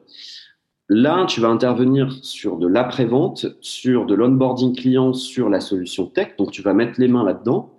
Là, 0.88 1.25
tu 1.26 1.40
vas 1.40 1.49
intervenir 1.49 2.12
sur 2.23 2.58
de 2.58 2.68
l'après-vente, 2.68 3.46
sur 3.61 4.06
de 4.06 4.14
l'onboarding 4.14 4.75
client, 4.75 5.12
sur 5.12 5.49
la 5.49 5.61
solution 5.61 6.06
tech. 6.06 6.37
Donc, 6.38 6.52
tu 6.52 6.62
vas 6.62 6.75
mettre 6.75 7.00
les 7.00 7.08
mains 7.08 7.25
là-dedans. 7.25 7.75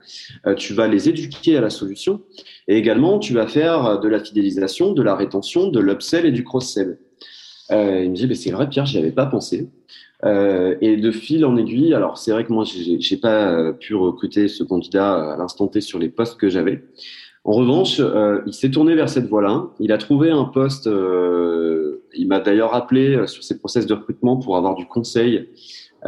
Euh, 0.45 0.55
tu 0.55 0.73
vas 0.73 0.87
les 0.87 1.07
éduquer 1.07 1.55
à 1.55 1.61
la 1.61 1.69
solution. 1.69 2.21
Et 2.67 2.77
également, 2.77 3.17
tu 3.17 3.33
vas 3.33 3.47
faire 3.47 4.01
de 4.01 4.09
la 4.09 4.19
fidélisation, 4.19 4.91
de 4.91 5.01
la 5.01 5.15
rétention, 5.15 5.69
de 5.69 5.79
l'upsell 5.79 6.25
et 6.25 6.31
du 6.31 6.43
cross-sell. 6.43 6.99
Euh, 7.71 8.03
il 8.03 8.11
me 8.11 8.15
dit, 8.15 8.27
bah, 8.27 8.35
c'est 8.35 8.51
vrai, 8.51 8.67
Pierre, 8.67 8.85
j'y 8.85 8.97
avais 8.97 9.13
pas 9.13 9.25
pensé. 9.25 9.69
Et 10.23 10.97
de 10.97 11.11
fil 11.11 11.45
en 11.45 11.55
aiguille, 11.57 11.93
alors 11.93 12.17
c'est 12.17 12.31
vrai 12.31 12.43
que 12.43 12.51
moi, 12.51 12.65
j'ai 12.65 13.17
pas 13.17 13.71
pu 13.73 13.93
recruter 13.93 14.47
ce 14.47 14.63
candidat 14.63 15.33
à 15.33 15.37
l'instant 15.37 15.67
T 15.67 15.79
sur 15.79 15.99
les 15.99 16.09
postes 16.09 16.37
que 16.37 16.49
j'avais. 16.49 16.83
En 17.47 17.53
revanche, 17.53 18.01
euh, 18.01 18.41
il 18.45 18.53
s'est 18.53 18.69
tourné 18.69 18.93
vers 18.93 19.07
cette 19.07 19.29
voie-là. 19.29 19.67
Il 19.79 19.93
a 19.93 19.97
trouvé 19.97 20.31
un 20.31 20.43
poste. 20.43 20.85
Euh, 20.85 22.03
il 22.13 22.27
m'a 22.27 22.41
d'ailleurs 22.41 22.75
appelé 22.75 23.15
euh, 23.15 23.25
sur 23.25 23.41
ses 23.41 23.57
process 23.57 23.85
de 23.85 23.93
recrutement 23.93 24.35
pour 24.35 24.57
avoir 24.57 24.75
du 24.75 24.85
conseil 24.85 25.47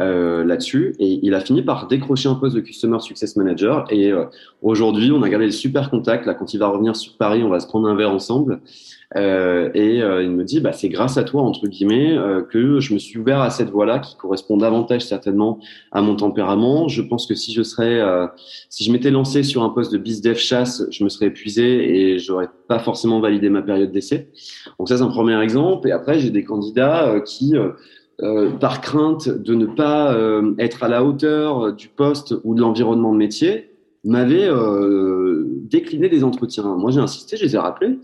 euh, 0.00 0.44
là-dessus. 0.44 0.94
Et 0.98 1.20
il 1.22 1.34
a 1.34 1.40
fini 1.40 1.62
par 1.62 1.86
décrocher 1.86 2.28
un 2.28 2.34
poste 2.34 2.56
de 2.56 2.60
Customer 2.60 2.98
Success 3.00 3.36
Manager. 3.36 3.84
Et 3.90 4.10
euh, 4.10 4.24
aujourd'hui, 4.62 5.12
on 5.12 5.22
a 5.22 5.28
gardé 5.28 5.46
des 5.46 5.52
super 5.52 5.90
contacts. 5.90 6.26
Là, 6.26 6.34
quand 6.34 6.54
il 6.54 6.58
va 6.58 6.68
revenir 6.68 6.96
sur 6.96 7.16
Paris, 7.16 7.42
on 7.42 7.48
va 7.48 7.60
se 7.60 7.66
prendre 7.66 7.88
un 7.88 7.94
verre 7.94 8.10
ensemble. 8.10 8.60
Euh, 9.16 9.70
et 9.74 10.02
euh, 10.02 10.22
il 10.22 10.30
me 10.30 10.44
dit, 10.44 10.60
bah, 10.60 10.72
c'est 10.72 10.88
grâce 10.88 11.16
à 11.16 11.24
toi, 11.24 11.42
entre 11.42 11.66
guillemets, 11.66 12.16
euh, 12.16 12.42
que 12.42 12.78
je 12.78 12.94
me 12.94 12.98
suis 12.98 13.18
ouvert 13.18 13.40
à 13.40 13.50
cette 13.50 13.70
voie-là 13.70 13.98
qui 13.98 14.16
correspond 14.16 14.56
davantage 14.56 15.02
certainement 15.02 15.58
à 15.90 16.00
mon 16.00 16.14
tempérament. 16.14 16.86
Je 16.86 17.02
pense 17.02 17.26
que 17.26 17.34
si 17.34 17.52
je 17.52 17.62
serais, 17.62 18.00
si 18.68 18.84
je 18.84 18.92
m'étais 18.92 19.10
lancé 19.10 19.42
sur 19.42 19.62
un 19.62 19.70
poste 19.70 19.92
de 19.92 19.98
dev 19.98 20.36
chasse, 20.36 20.84
je 20.90 21.04
me 21.04 21.08
serais 21.08 21.26
épuisé 21.26 22.12
et 22.12 22.18
j'aurais 22.18 22.48
pas 22.68 22.78
forcément 22.78 23.20
validé 23.20 23.48
ma 23.48 23.62
période 23.62 23.90
d'essai. 23.90 24.30
Donc 24.78 24.88
ça, 24.88 24.96
c'est 24.96 25.02
un 25.02 25.08
premier 25.08 25.40
exemple. 25.42 25.88
Et 25.88 25.92
après, 25.92 26.18
j'ai 26.18 26.30
des 26.30 26.44
candidats 26.44 27.20
qui 27.24 27.54
par 28.60 28.80
crainte 28.80 29.28
de 29.28 29.54
ne 29.54 29.66
pas 29.66 30.16
être 30.58 30.82
à 30.82 30.88
la 30.88 31.04
hauteur 31.04 31.72
du 31.72 31.88
poste 31.88 32.34
ou 32.44 32.54
de 32.54 32.60
l'environnement 32.60 33.12
de 33.12 33.18
métier, 33.18 33.70
m'avaient 34.04 34.48
décliné 35.62 36.08
des 36.08 36.22
entretiens. 36.22 36.76
Moi, 36.76 36.90
j'ai 36.90 37.00
insisté, 37.00 37.36
je 37.36 37.44
les 37.44 37.54
ai 37.54 37.58
rappelés 37.58 37.98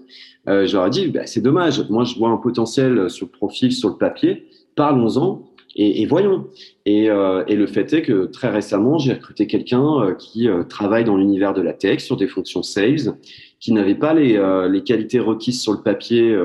euh, 0.48 0.66
j'aurais 0.66 0.90
dit, 0.90 1.08
bah, 1.08 1.26
c'est 1.26 1.40
dommage. 1.40 1.88
Moi, 1.90 2.04
je 2.04 2.16
vois 2.16 2.30
un 2.30 2.36
potentiel 2.36 3.10
sur 3.10 3.26
le 3.26 3.32
profil, 3.32 3.72
sur 3.72 3.88
le 3.88 3.96
papier. 3.96 4.46
Parlons-en 4.74 5.42
et, 5.78 6.06
voyons. 6.06 6.46
Et, 6.86 7.10
euh, 7.10 7.44
et, 7.48 7.54
le 7.54 7.66
fait 7.66 7.92
est 7.92 8.02
que 8.02 8.24
très 8.26 8.48
récemment, 8.48 8.96
j'ai 8.96 9.12
recruté 9.12 9.46
quelqu'un 9.46 10.00
euh, 10.00 10.14
qui 10.14 10.48
euh, 10.48 10.62
travaille 10.62 11.04
dans 11.04 11.18
l'univers 11.18 11.52
de 11.52 11.60
la 11.60 11.74
tech 11.74 12.00
sur 12.00 12.16
des 12.16 12.28
fonctions 12.28 12.62
sales, 12.62 13.14
qui 13.60 13.72
n'avait 13.72 13.94
pas 13.94 14.14
les, 14.14 14.36
euh, 14.36 14.68
les, 14.68 14.82
qualités 14.82 15.18
requises 15.18 15.60
sur 15.60 15.72
le 15.72 15.82
papier 15.82 16.36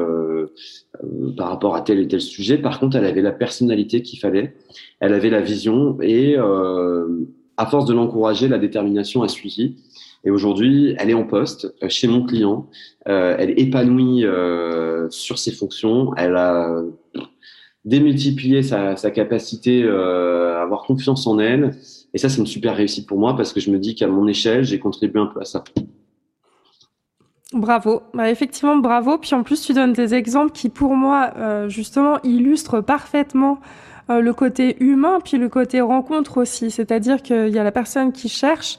par 1.38 1.50
rapport 1.50 1.76
à 1.76 1.82
tel 1.82 2.00
et 2.00 2.08
tel 2.08 2.22
sujet. 2.22 2.58
Par 2.58 2.80
contre, 2.80 2.98
elle 2.98 3.06
avait 3.06 3.22
la 3.22 3.32
personnalité 3.32 4.02
qu'il 4.02 4.20
fallait, 4.20 4.56
elle 5.00 5.14
avait 5.14 5.30
la 5.30 5.42
vision 5.42 5.98
et 6.02 6.38
à 7.62 7.66
force 7.68 7.86
de 7.86 7.94
l'encourager, 7.94 8.48
la 8.48 8.58
détermination 8.58 9.22
a 9.22 9.28
suivi. 9.28 9.76
Et 10.24 10.30
aujourd'hui, 10.30 10.96
elle 10.98 11.10
est 11.10 11.16
en 11.16 11.26
poste 11.26 11.74
euh, 11.84 11.90
chez 11.90 12.08
mon 12.08 12.24
client. 12.26 12.68
Euh, 13.08 13.36
elle 13.38 13.52
est 13.52 13.60
épanouie 13.60 14.26
euh, 14.26 15.10
sur 15.10 15.38
ses 15.40 15.52
fonctions. 15.52 16.14
Elle 16.16 16.36
a 16.36 16.82
démultiplié 17.86 18.62
sa, 18.62 18.96
sa 18.96 19.10
capacité 19.10 19.84
euh, 19.84 20.58
à 20.58 20.62
avoir 20.62 20.84
confiance 20.84 21.26
en 21.26 21.40
elle. 21.40 21.76
Et 22.14 22.18
ça, 22.18 22.30
c'est 22.30 22.40
une 22.40 22.48
super 22.48 22.76
réussite 22.76 23.08
pour 23.08 23.20
moi 23.20 23.36
parce 23.36 23.54
que 23.54 23.60
je 23.60 23.72
me 23.72 23.80
dis 23.80 23.96
qu'à 23.96 24.08
mon 24.08 24.28
échelle, 24.28 24.64
j'ai 24.64 24.80
contribué 24.80 25.20
un 25.20 25.28
peu 25.28 25.42
à 25.42 25.46
ça. 25.46 25.64
Bravo, 27.54 28.02
bah, 28.14 28.30
effectivement 28.30 28.78
bravo. 28.78 29.18
Puis 29.18 29.36
en 29.36 29.44
plus, 29.44 29.62
tu 29.62 29.74
donnes 29.74 29.94
des 29.94 30.14
exemples 30.14 30.52
qui, 30.52 30.70
pour 30.70 30.96
moi, 30.96 31.34
euh, 31.38 31.68
justement, 31.68 32.20
illustrent 32.24 32.80
parfaitement 32.80 33.60
euh, 34.10 34.22
le 34.22 34.34
côté 34.34 34.82
humain, 34.82 35.20
puis 35.24 35.38
le 35.38 35.50
côté 35.50 35.82
rencontre 35.82 36.38
aussi. 36.38 36.72
C'est-à-dire 36.72 37.22
qu'il 37.22 37.50
y 37.50 37.60
a 37.60 37.64
la 37.64 37.72
personne 37.72 38.14
qui 38.14 38.30
cherche 38.30 38.78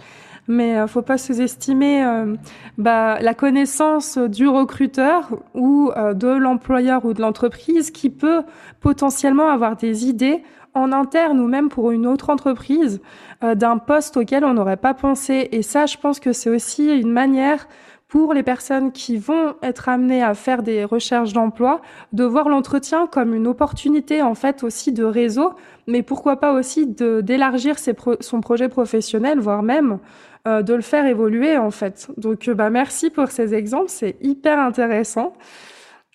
mais 0.48 0.78
euh, 0.78 0.86
faut 0.86 1.02
pas 1.02 1.18
sous-estimer 1.18 2.04
euh, 2.04 2.34
bah, 2.78 3.18
la 3.20 3.34
connaissance 3.34 4.18
du 4.18 4.48
recruteur 4.48 5.30
ou 5.54 5.90
euh, 5.96 6.14
de 6.14 6.28
l'employeur 6.28 7.04
ou 7.04 7.14
de 7.14 7.20
l'entreprise 7.20 7.90
qui 7.90 8.10
peut 8.10 8.42
potentiellement 8.80 9.48
avoir 9.48 9.76
des 9.76 10.06
idées 10.06 10.42
en 10.74 10.90
interne 10.90 11.38
ou 11.38 11.48
même 11.48 11.68
pour 11.68 11.90
une 11.90 12.06
autre 12.06 12.30
entreprise 12.30 13.02
d'un 13.42 13.76
poste 13.76 14.16
auquel 14.16 14.42
on 14.42 14.54
n'aurait 14.54 14.78
pas 14.78 14.94
pensé. 14.94 15.48
Et 15.52 15.60
ça, 15.60 15.84
je 15.84 15.98
pense 15.98 16.18
que 16.18 16.32
c'est 16.32 16.48
aussi 16.48 16.86
une 16.86 17.10
manière 17.10 17.68
pour 18.12 18.35
les 18.35 18.42
personnes 18.42 18.92
qui 18.92 19.16
vont 19.16 19.54
être 19.62 19.88
amenées 19.88 20.23
à 20.23 20.35
faire 20.35 20.62
des 20.62 20.85
recherches 20.85 21.33
d'emploi, 21.33 21.81
de 22.12 22.25
voir 22.25 22.50
l'entretien 22.50 23.07
comme 23.07 23.33
une 23.33 23.47
opportunité 23.47 24.21
en 24.21 24.35
fait 24.35 24.62
aussi 24.64 24.92
de 24.92 25.02
réseau, 25.02 25.52
mais 25.87 26.02
pourquoi 26.02 26.37
pas 26.37 26.52
aussi 26.52 26.87
d'élargir 26.87 27.76
son 28.21 28.40
projet 28.42 28.69
professionnel, 28.69 29.38
voire 29.40 29.62
même 29.62 29.99
euh, 30.47 30.61
de 30.61 30.75
le 30.75 30.83
faire 30.83 31.07
évoluer 31.07 31.57
en 31.57 31.71
fait. 31.71 32.11
Donc 32.19 32.49
euh, 32.49 32.54
bah 32.54 32.69
merci 32.69 33.09
pour 33.09 33.28
ces 33.28 33.54
exemples, 33.54 33.88
c'est 33.88 34.16
hyper 34.21 34.61
intéressant. 34.61 35.33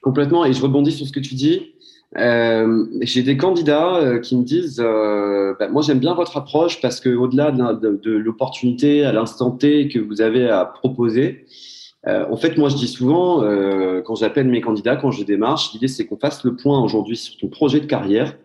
Complètement, 0.04 0.46
et 0.46 0.54
je 0.54 0.62
rebondis 0.62 0.92
sur 0.92 1.08
ce 1.08 1.12
que 1.12 1.20
tu 1.20 1.34
dis. 1.34 1.74
Euh, 2.20 2.86
j'ai 3.02 3.24
des 3.24 3.38
candidats 3.38 4.20
qui 4.22 4.38
me 4.38 4.44
disent 4.44 4.78
bah, 5.60 5.68
moi 5.70 5.82
j'aime 5.82 6.00
bien 6.00 6.14
votre 6.14 6.38
approche 6.38 6.80
parce 6.80 7.00
que 7.00 7.10
au-delà 7.10 7.50
de, 7.50 7.74
de, 7.74 8.00
de 8.04 8.12
l'opportunité 8.12 9.04
à 9.04 9.12
l'instant 9.12 9.50
T 9.50 9.88
que 9.88 9.98
vous 9.98 10.22
avez 10.22 10.48
à 10.48 10.64
proposer, 10.64 11.48
euh, 12.08 12.26
en 12.30 12.38
fait, 12.38 12.58
moi, 12.58 12.70
je 12.70 12.76
dis 12.76 12.88
souvent, 12.88 13.44
euh, 13.44 14.02
quand 14.02 14.16
j'appelle 14.16 14.48
mes 14.48 14.62
candidats, 14.62 14.96
quand 14.96 15.12
je 15.12 15.24
démarche, 15.24 15.74
l'idée, 15.74 15.88
c'est 15.88 16.06
qu'on 16.06 16.18
fasse 16.18 16.44
le 16.44 16.56
point 16.56 16.82
aujourd'hui 16.82 17.18
sur 17.18 17.38
ton 17.38 17.48
projet 17.48 17.80
de 17.82 17.86
carrière, 17.86 18.38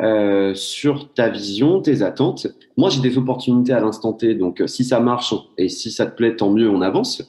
euh, 0.00 0.54
sur 0.54 1.12
ta 1.12 1.28
vision, 1.28 1.80
tes 1.80 2.02
attentes. 2.02 2.46
Moi, 2.76 2.88
j'ai 2.88 3.00
des 3.00 3.18
opportunités 3.18 3.72
à 3.72 3.80
l'instant 3.80 4.12
T, 4.12 4.34
donc 4.34 4.62
si 4.66 4.84
ça 4.84 5.00
marche 5.00 5.34
et 5.58 5.68
si 5.68 5.90
ça 5.90 6.06
te 6.06 6.16
plaît, 6.16 6.36
tant 6.36 6.50
mieux, 6.50 6.70
on 6.70 6.80
avance. 6.80 7.22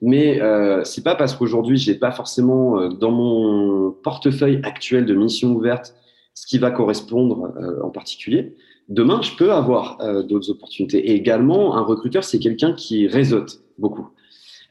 Mais 0.00 0.40
c'est 0.84 1.04
pas 1.04 1.14
parce 1.14 1.34
qu'aujourd'hui, 1.34 1.76
j'ai 1.76 1.94
pas 1.94 2.10
forcément 2.10 2.88
dans 2.88 3.12
mon 3.12 3.92
portefeuille 4.02 4.60
actuel 4.64 5.06
de 5.06 5.14
mission 5.14 5.52
ouverte 5.52 5.94
ce 6.34 6.46
qui 6.46 6.58
va 6.58 6.70
correspondre 6.70 7.52
en 7.84 7.90
particulier. 7.90 8.56
Demain, 8.88 9.20
je 9.22 9.36
peux 9.36 9.52
avoir 9.52 9.98
d'autres 10.24 10.50
opportunités. 10.50 11.10
Et 11.10 11.14
également, 11.14 11.76
un 11.76 11.82
recruteur, 11.82 12.24
c'est 12.24 12.40
quelqu'un 12.40 12.72
qui 12.72 13.06
réseaute 13.06 13.60
beaucoup. 13.78 14.08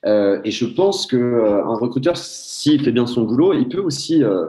Euh, 0.05 0.39
et 0.43 0.51
je 0.51 0.65
pense 0.65 1.05
que 1.05 1.15
euh, 1.15 1.63
recruteur, 1.65 2.17
s'il 2.17 2.83
fait 2.83 2.91
bien 2.91 3.05
son 3.05 3.23
boulot, 3.23 3.53
il 3.53 3.67
peut 3.67 3.81
aussi 3.81 4.23
euh, 4.23 4.47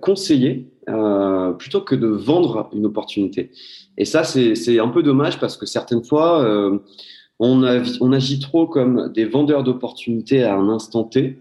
conseiller 0.00 0.70
plutôt 1.58 1.80
que 1.80 1.94
de 1.94 2.06
vendre 2.06 2.68
une 2.74 2.84
opportunité. 2.84 3.50
Et 3.96 4.04
ça, 4.04 4.22
c'est 4.22 4.78
un 4.78 4.88
peu 4.88 5.02
dommage 5.02 5.40
parce 5.40 5.56
que 5.56 5.64
certaines 5.64 6.04
fois, 6.04 6.46
on, 7.40 7.62
on, 8.00 8.12
agit 8.12 8.38
trop 8.38 8.66
comme 8.66 9.10
des 9.14 9.24
vendeurs 9.24 9.64
d'opportunités 9.64 10.42
à 10.42 10.54
un 10.54 10.68
instant 10.68 11.04
T. 11.04 11.38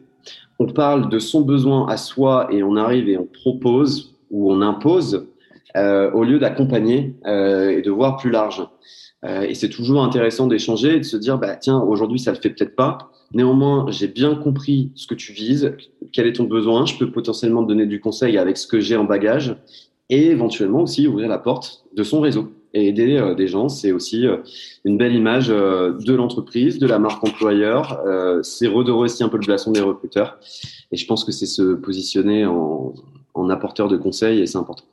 On 0.59 0.67
parle 0.67 1.09
de 1.09 1.19
son 1.19 1.41
besoin 1.41 1.87
à 1.89 1.97
soi 1.97 2.47
et 2.51 2.63
on 2.63 2.77
arrive 2.77 3.09
et 3.09 3.17
on 3.17 3.25
propose 3.25 4.15
ou 4.31 4.49
on 4.49 4.61
impose 4.61 5.27
euh, 5.75 6.11
au 6.11 6.23
lieu 6.23 6.37
d'accompagner 6.37 7.15
euh, 7.25 7.71
et 7.71 7.81
de 7.81 7.89
voir 7.89 8.17
plus 8.17 8.29
large. 8.29 8.61
Et 9.25 9.53
c'est 9.53 9.70
toujours 9.70 10.03
intéressant 10.03 10.48
d'échanger 10.48 10.96
et 10.96 11.00
de 11.00 11.06
se 11.06 11.15
dire, 11.15 11.38
bah, 11.38 11.56
tiens, 11.56 11.80
aujourd'hui, 11.80 12.20
ça 12.20 12.32
le 12.32 12.38
fait 12.38 12.50
peut-être 12.50 12.75
pas. 12.75 13.12
Néanmoins, 13.34 13.86
j'ai 13.89 14.08
bien 14.08 14.36
compris 14.36 14.92
ce 14.96 15.08
que 15.08 15.15
tu 15.15 15.32
vises, 15.34 15.75
quel 16.12 16.27
est 16.27 16.34
ton 16.34 16.44
besoin. 16.44 16.86
Je 16.86 16.98
peux 16.98 17.12
potentiellement 17.12 17.63
te 17.63 17.70
donner 17.70 17.86
du 17.86 18.00
conseil 18.00 18.38
avec 18.38 18.58
ce 18.58 18.68
que 18.68 18.80
j'ai 18.80 18.96
en 18.96 19.06
bagage 19.06 19.56
et 20.10 20.27
éventuellement 20.27 20.82
aussi 20.82 21.08
ouvrir 21.08 21.27
la 21.27 21.39
porte 21.39 21.86
de 21.96 22.03
son 22.03 22.22
réseau 22.22 22.51
et 22.74 22.88
aider 22.88 23.18
euh, 23.18 23.34
des 23.34 23.48
gens. 23.48 23.70
C'est 23.70 23.92
aussi 23.92 24.27
euh, 24.27 24.38
une 24.86 24.98
belle 24.98 25.15
image 25.15 25.50
euh, 25.50 25.94
de 25.94 26.13
l'entreprise, 26.13 26.77
de 26.77 26.88
la 26.88 27.00
marque 27.00 27.24
employeur. 27.24 28.01
c'est 28.44 28.68
redorer 28.68 29.06
aussi 29.06 29.24
un 29.24 29.30
peu 29.30 29.38
le 29.38 29.46
blason 29.46 29.72
des 29.72 29.82
recruteurs. 29.82 30.38
Et 30.92 30.98
je 30.98 31.08
pense 31.08 31.24
que 31.24 31.32
c'est 31.32 31.46
se 31.46 31.74
positionner 31.74 32.46
en, 32.46 32.94
en 33.34 33.50
apporteur 33.50 33.88
de 33.88 33.98
conseils 33.98 34.42
et 34.42 34.46
c'est 34.46 34.58
important. 34.58 34.86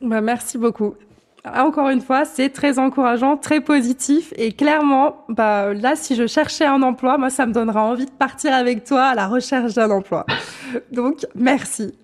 Bah, 0.00 0.20
merci 0.20 0.58
beaucoup. 0.58 0.94
Encore 1.44 1.88
une 1.88 2.00
fois, 2.00 2.24
c'est 2.24 2.50
très 2.50 2.78
encourageant, 2.78 3.36
très 3.36 3.60
positif 3.60 4.32
et 4.36 4.52
clairement, 4.52 5.24
bah 5.28 5.74
là, 5.74 5.96
si 5.96 6.14
je 6.14 6.28
cherchais 6.28 6.64
un 6.64 6.82
emploi, 6.82 7.18
moi, 7.18 7.30
ça 7.30 7.46
me 7.46 7.52
donnera 7.52 7.82
envie 7.82 8.06
de 8.06 8.12
partir 8.12 8.54
avec 8.54 8.84
toi 8.84 9.06
à 9.06 9.14
la 9.16 9.26
recherche 9.26 9.74
d'un 9.74 9.90
emploi. 9.90 10.24
Donc, 10.92 11.26
merci. 11.34 11.94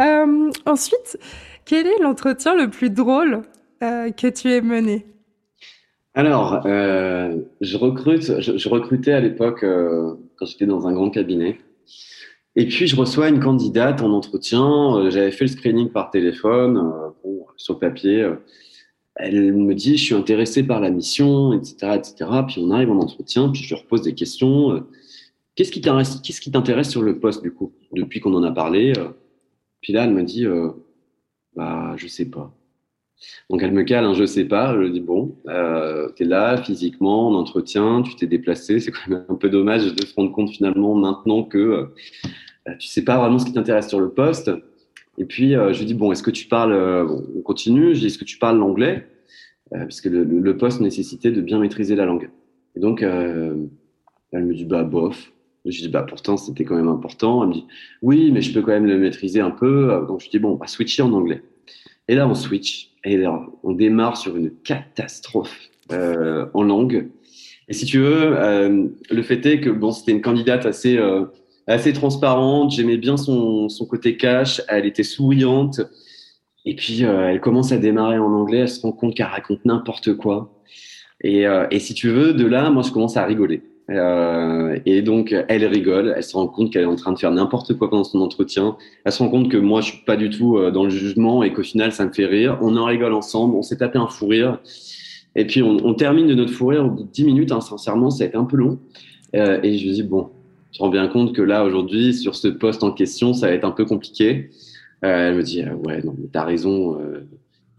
Euh, 0.00 0.50
ensuite, 0.64 1.18
quel 1.66 1.86
est 1.86 1.98
l'entretien 2.00 2.54
le 2.54 2.70
plus 2.70 2.88
drôle 2.88 3.42
euh, 3.82 4.10
que 4.10 4.26
tu 4.26 4.50
aies 4.50 4.62
mené? 4.62 5.04
Alors, 6.14 6.62
euh, 6.64 7.36
je 7.60 7.76
recrute, 7.76 8.40
je, 8.40 8.68
recrutais 8.70 9.12
à 9.12 9.20
l'époque 9.20 9.66
quand 10.38 10.46
j'étais 10.46 10.64
dans 10.64 10.86
un 10.86 10.94
grand 10.94 11.10
cabinet. 11.10 11.58
Et 12.56 12.66
puis, 12.66 12.86
je 12.86 12.96
reçois 12.96 13.28
une 13.28 13.40
candidate 13.40 14.00
en 14.02 14.10
entretien. 14.12 15.10
J'avais 15.10 15.30
fait 15.30 15.44
le 15.44 15.50
screening 15.50 15.90
par 15.90 16.10
téléphone, 16.10 16.92
sur 17.56 17.74
le 17.74 17.78
papier. 17.80 18.30
Elle 19.16 19.54
me 19.54 19.74
dit, 19.74 19.96
je 19.96 20.04
suis 20.04 20.14
intéressé 20.14 20.62
par 20.62 20.80
la 20.80 20.90
mission, 20.90 21.52
etc., 21.52 21.96
etc. 21.96 22.30
Puis 22.48 22.60
on 22.62 22.70
arrive 22.70 22.90
en 22.90 22.98
entretien, 22.98 23.48
puis 23.50 23.62
je 23.62 23.74
lui 23.74 23.80
repose 23.80 24.02
des 24.02 24.14
questions. 24.14 24.84
Qu'est-ce 25.54 25.70
qui 25.70 26.50
t'intéresse 26.50 26.90
sur 26.90 27.02
le 27.02 27.18
poste, 27.18 27.42
du 27.42 27.52
coup, 27.52 27.72
depuis 27.92 28.20
qu'on 28.20 28.34
en 28.34 28.42
a 28.42 28.52
parlé? 28.52 28.92
Puis 29.80 29.92
là, 29.92 30.04
elle 30.04 30.12
me 30.12 30.22
dit, 30.22 30.44
euh, 30.44 30.70
bah, 31.54 31.94
je 31.96 32.06
sais 32.06 32.26
pas. 32.26 32.52
Donc 33.50 33.62
elle 33.62 33.72
me 33.72 33.82
cale 33.82 34.04
un 34.04 34.14
je 34.14 34.24
sais 34.24 34.44
pas. 34.44 34.74
Je 34.74 34.78
lui 34.78 34.90
dis 34.90 35.00
bon, 35.00 35.36
euh, 35.48 36.08
tu 36.16 36.24
es 36.24 36.26
là 36.26 36.56
physiquement, 36.56 37.28
en 37.28 37.34
entretien, 37.34 38.02
tu 38.02 38.14
t'es 38.16 38.26
déplacé. 38.26 38.80
C'est 38.80 38.90
quand 38.90 39.08
même 39.08 39.24
un 39.28 39.34
peu 39.34 39.48
dommage 39.48 39.94
de 39.94 40.06
se 40.06 40.14
rendre 40.14 40.32
compte 40.32 40.50
finalement 40.50 40.94
maintenant 40.94 41.42
que 41.44 41.58
euh, 41.58 42.74
tu 42.78 42.88
sais 42.88 43.04
pas 43.04 43.18
vraiment 43.18 43.38
ce 43.38 43.46
qui 43.46 43.52
t'intéresse 43.52 43.88
sur 43.88 44.00
le 44.00 44.10
poste. 44.10 44.50
Et 45.18 45.24
puis 45.24 45.54
euh, 45.54 45.72
je 45.72 45.80
lui 45.80 45.86
dis 45.86 45.94
bon, 45.94 46.12
est-ce 46.12 46.22
que 46.22 46.30
tu 46.30 46.46
parles 46.46 46.72
euh, 46.72 47.06
On 47.36 47.40
continue. 47.42 47.94
Je 47.94 48.00
dis 48.00 48.06
est-ce 48.06 48.18
que 48.18 48.24
tu 48.24 48.38
parles 48.38 48.58
l'anglais? 48.58 49.06
Parce 49.70 50.00
que 50.00 50.08
le, 50.08 50.56
poste 50.56 50.80
nécessitait 50.80 51.32
de 51.32 51.40
bien 51.40 51.58
maîtriser 51.58 51.96
la 51.96 52.04
langue. 52.04 52.30
Et 52.76 52.80
donc 52.80 53.02
elle 53.02 53.68
me 54.32 54.54
dit 54.54 54.64
bah 54.64 54.84
bof. 54.84 55.32
Je 55.68 55.80
dis, 55.80 55.88
bah, 55.88 56.04
pourtant, 56.08 56.36
c'était 56.36 56.64
quand 56.64 56.76
même 56.76 56.86
important. 56.86 57.42
Elle 57.42 57.48
me 57.48 57.54
dit, 57.54 57.66
oui, 58.00 58.30
mais 58.30 58.40
je 58.40 58.54
peux 58.54 58.62
quand 58.62 58.70
même 58.70 58.86
le 58.86 58.98
maîtriser 58.98 59.40
un 59.40 59.50
peu. 59.50 60.04
Donc, 60.06 60.20
je 60.20 60.30
dis, 60.30 60.38
bon, 60.38 60.52
on 60.52 60.54
va 60.54 60.68
switcher 60.68 61.02
en 61.02 61.12
anglais. 61.12 61.42
Et 62.06 62.14
là, 62.14 62.28
on 62.28 62.34
switch. 62.34 62.92
Et 63.06 63.16
là, 63.16 63.40
on 63.62 63.72
démarre 63.72 64.16
sur 64.16 64.36
une 64.36 64.50
catastrophe 64.50 65.70
euh, 65.92 66.46
en 66.54 66.64
langue. 66.64 67.08
Et 67.68 67.72
si 67.72 67.86
tu 67.86 68.00
veux, 68.00 68.36
euh, 68.36 68.88
le 69.08 69.22
fait 69.22 69.46
est 69.46 69.60
que, 69.60 69.70
bon, 69.70 69.92
c'était 69.92 70.10
une 70.10 70.20
candidate 70.20 70.66
assez, 70.66 70.98
euh, 70.98 71.26
assez 71.68 71.92
transparente. 71.92 72.72
J'aimais 72.72 72.96
bien 72.96 73.16
son, 73.16 73.68
son 73.68 73.86
côté 73.86 74.16
cash. 74.16 74.60
Elle 74.68 74.86
était 74.86 75.04
souriante. 75.04 75.80
Et 76.64 76.74
puis, 76.74 77.02
elle 77.02 77.40
commence 77.40 77.70
à 77.70 77.78
démarrer 77.78 78.18
en 78.18 78.32
anglais. 78.32 78.58
Elle 78.58 78.68
se 78.68 78.80
rend 78.80 78.90
compte 78.90 79.14
qu'elle 79.14 79.26
raconte 79.26 79.64
n'importe 79.64 80.14
quoi. 80.14 80.52
Et, 81.22 81.44
et 81.70 81.78
si 81.78 81.94
tu 81.94 82.10
veux, 82.10 82.32
de 82.34 82.44
là, 82.44 82.70
moi, 82.70 82.82
je 82.82 82.90
commence 82.90 83.16
à 83.16 83.24
rigoler. 83.24 83.62
Euh, 83.90 84.78
et 84.84 85.02
donc, 85.02 85.34
elle 85.48 85.64
rigole, 85.64 86.12
elle 86.16 86.24
se 86.24 86.36
rend 86.36 86.48
compte 86.48 86.72
qu'elle 86.72 86.82
est 86.82 86.86
en 86.86 86.96
train 86.96 87.12
de 87.12 87.18
faire 87.18 87.30
n'importe 87.30 87.74
quoi 87.74 87.88
pendant 87.88 88.04
son 88.04 88.20
entretien. 88.20 88.76
Elle 89.04 89.12
se 89.12 89.22
rend 89.22 89.28
compte 89.28 89.50
que 89.50 89.56
moi, 89.56 89.80
je 89.80 89.92
suis 89.92 90.04
pas 90.04 90.16
du 90.16 90.30
tout 90.30 90.56
euh, 90.56 90.70
dans 90.70 90.84
le 90.84 90.90
jugement 90.90 91.42
et 91.42 91.52
qu'au 91.52 91.62
final, 91.62 91.92
ça 91.92 92.04
me 92.04 92.12
fait 92.12 92.26
rire. 92.26 92.58
On 92.62 92.76
en 92.76 92.84
rigole 92.84 93.12
ensemble, 93.12 93.54
on 93.54 93.62
s'est 93.62 93.76
tapé 93.76 93.98
un 93.98 94.08
fou 94.08 94.26
rire. 94.26 94.58
Et 95.36 95.46
puis, 95.46 95.62
on, 95.62 95.76
on, 95.84 95.94
termine 95.94 96.26
de 96.26 96.34
notre 96.34 96.52
fou 96.52 96.66
rire 96.66 96.84
au 96.84 96.90
bout 96.90 97.04
de 97.04 97.10
10 97.10 97.24
minutes. 97.24 97.52
Hein, 97.52 97.60
sincèrement, 97.60 98.10
ça 98.10 98.24
a 98.24 98.26
été 98.26 98.36
un 98.36 98.44
peu 98.44 98.56
long. 98.56 98.78
Euh, 99.36 99.60
et 99.62 99.78
je 99.78 99.86
me 99.86 99.92
dis, 99.92 100.02
bon, 100.02 100.30
je 100.72 100.80
rends 100.80 100.88
bien 100.88 101.06
compte 101.08 101.34
que 101.34 101.42
là, 101.42 101.64
aujourd'hui, 101.64 102.14
sur 102.14 102.34
ce 102.34 102.48
poste 102.48 102.82
en 102.82 102.90
question, 102.90 103.34
ça 103.34 103.48
va 103.48 103.52
être 103.52 103.64
un 103.64 103.70
peu 103.70 103.84
compliqué. 103.84 104.50
Euh, 105.04 105.28
elle 105.28 105.36
me 105.36 105.42
dit, 105.42 105.62
ouais, 105.84 106.02
non, 106.02 106.14
mais 106.18 106.28
t'as 106.32 106.44
raison. 106.44 106.98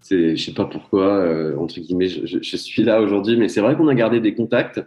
C'est, 0.08 0.36
je 0.36 0.46
sais 0.46 0.54
pas 0.54 0.66
pourquoi, 0.66 1.26
entre 1.58 1.80
guillemets, 1.80 2.08
je, 2.08 2.38
je, 2.42 2.58
suis 2.58 2.84
là 2.84 3.02
aujourd'hui, 3.02 3.38
mais 3.38 3.48
c'est 3.48 3.62
vrai 3.62 3.76
qu'on 3.76 3.88
a 3.88 3.96
gardé 3.96 4.20
des 4.20 4.34
contacts. 4.34 4.82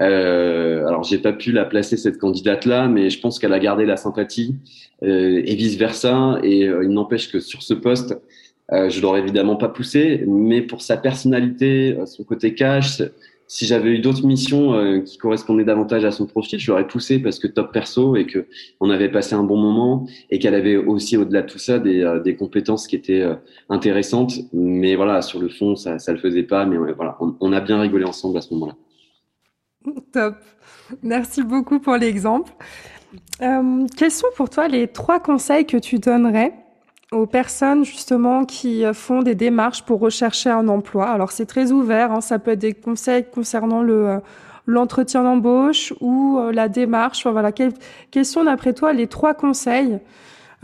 Euh, 0.00 0.86
alors, 0.86 1.04
j'ai 1.04 1.18
pas 1.18 1.32
pu 1.32 1.52
la 1.52 1.64
placer 1.64 1.96
cette 1.96 2.18
candidate-là, 2.18 2.88
mais 2.88 3.10
je 3.10 3.20
pense 3.20 3.38
qu'elle 3.38 3.52
a 3.52 3.58
gardé 3.58 3.86
la 3.86 3.96
sympathie 3.96 4.56
euh, 5.02 5.42
et 5.44 5.54
vice 5.54 5.76
versa. 5.76 6.38
Et 6.42 6.64
euh, 6.64 6.84
il 6.84 6.90
n'empêche 6.90 7.30
que 7.30 7.40
sur 7.40 7.62
ce 7.62 7.74
poste, 7.74 8.16
euh, 8.72 8.90
je 8.90 9.00
l'aurais 9.00 9.20
évidemment 9.20 9.56
pas 9.56 9.68
poussé, 9.68 10.24
mais 10.26 10.60
pour 10.62 10.82
sa 10.82 10.96
personnalité, 10.96 11.96
son 12.06 12.24
côté 12.24 12.54
cash, 12.54 13.02
si 13.48 13.66
j'avais 13.66 13.90
eu 13.90 13.98
d'autres 14.00 14.26
missions 14.26 15.02
qui 15.04 15.18
correspondaient 15.18 15.64
davantage 15.64 16.04
à 16.04 16.10
son 16.10 16.26
profil, 16.26 16.58
je 16.58 16.70
l'aurais 16.70 16.86
poussé 16.86 17.18
parce 17.18 17.38
que 17.38 17.46
top 17.46 17.72
perso 17.72 18.16
et 18.16 18.26
que 18.26 18.46
on 18.80 18.90
avait 18.90 19.10
passé 19.10 19.34
un 19.34 19.44
bon 19.44 19.56
moment 19.56 20.06
et 20.30 20.38
qu'elle 20.38 20.54
avait 20.54 20.76
aussi 20.76 21.16
au-delà 21.16 21.42
de 21.42 21.46
tout 21.46 21.58
ça 21.58 21.78
des, 21.78 22.20
des 22.24 22.36
compétences 22.36 22.86
qui 22.86 22.96
étaient 22.96 23.24
intéressantes. 23.68 24.34
Mais 24.52 24.96
voilà, 24.96 25.22
sur 25.22 25.40
le 25.40 25.48
fond, 25.48 25.76
ça, 25.76 25.98
ça 25.98 26.12
le 26.12 26.18
faisait 26.18 26.42
pas. 26.42 26.66
Mais 26.66 26.76
voilà, 26.92 27.16
on, 27.20 27.36
on 27.40 27.52
a 27.52 27.60
bien 27.60 27.80
rigolé 27.80 28.04
ensemble 28.04 28.38
à 28.38 28.40
ce 28.40 28.52
moment-là. 28.54 28.74
Top. 30.12 30.36
Merci 31.02 31.42
beaucoup 31.42 31.78
pour 31.78 31.96
l'exemple. 31.96 32.52
Euh, 33.42 33.86
quels 33.96 34.10
sont 34.10 34.28
pour 34.36 34.50
toi 34.50 34.68
les 34.68 34.88
trois 34.88 35.20
conseils 35.20 35.66
que 35.66 35.76
tu 35.76 35.98
donnerais 35.98 36.54
aux 37.12 37.26
personnes 37.26 37.84
justement 37.84 38.44
qui 38.44 38.84
font 38.92 39.22
des 39.22 39.34
démarches 39.34 39.82
pour 39.82 40.00
rechercher 40.00 40.50
un 40.50 40.66
emploi 40.68 41.08
Alors 41.08 41.30
c'est 41.30 41.46
très 41.46 41.70
ouvert, 41.70 42.10
hein, 42.12 42.20
ça 42.20 42.38
peut 42.38 42.52
être 42.52 42.58
des 42.58 42.74
conseils 42.74 43.24
concernant 43.30 43.82
le 43.82 44.08
euh, 44.08 44.18
l'entretien 44.66 45.22
d'embauche 45.22 45.94
ou 46.00 46.38
euh, 46.38 46.52
la 46.52 46.68
démarche. 46.68 47.26
Voilà, 47.26 47.52
quels, 47.52 47.72
sont 48.24 48.44
d'après 48.44 48.74
toi 48.74 48.92
les 48.92 49.06
trois 49.06 49.34
conseils 49.34 50.00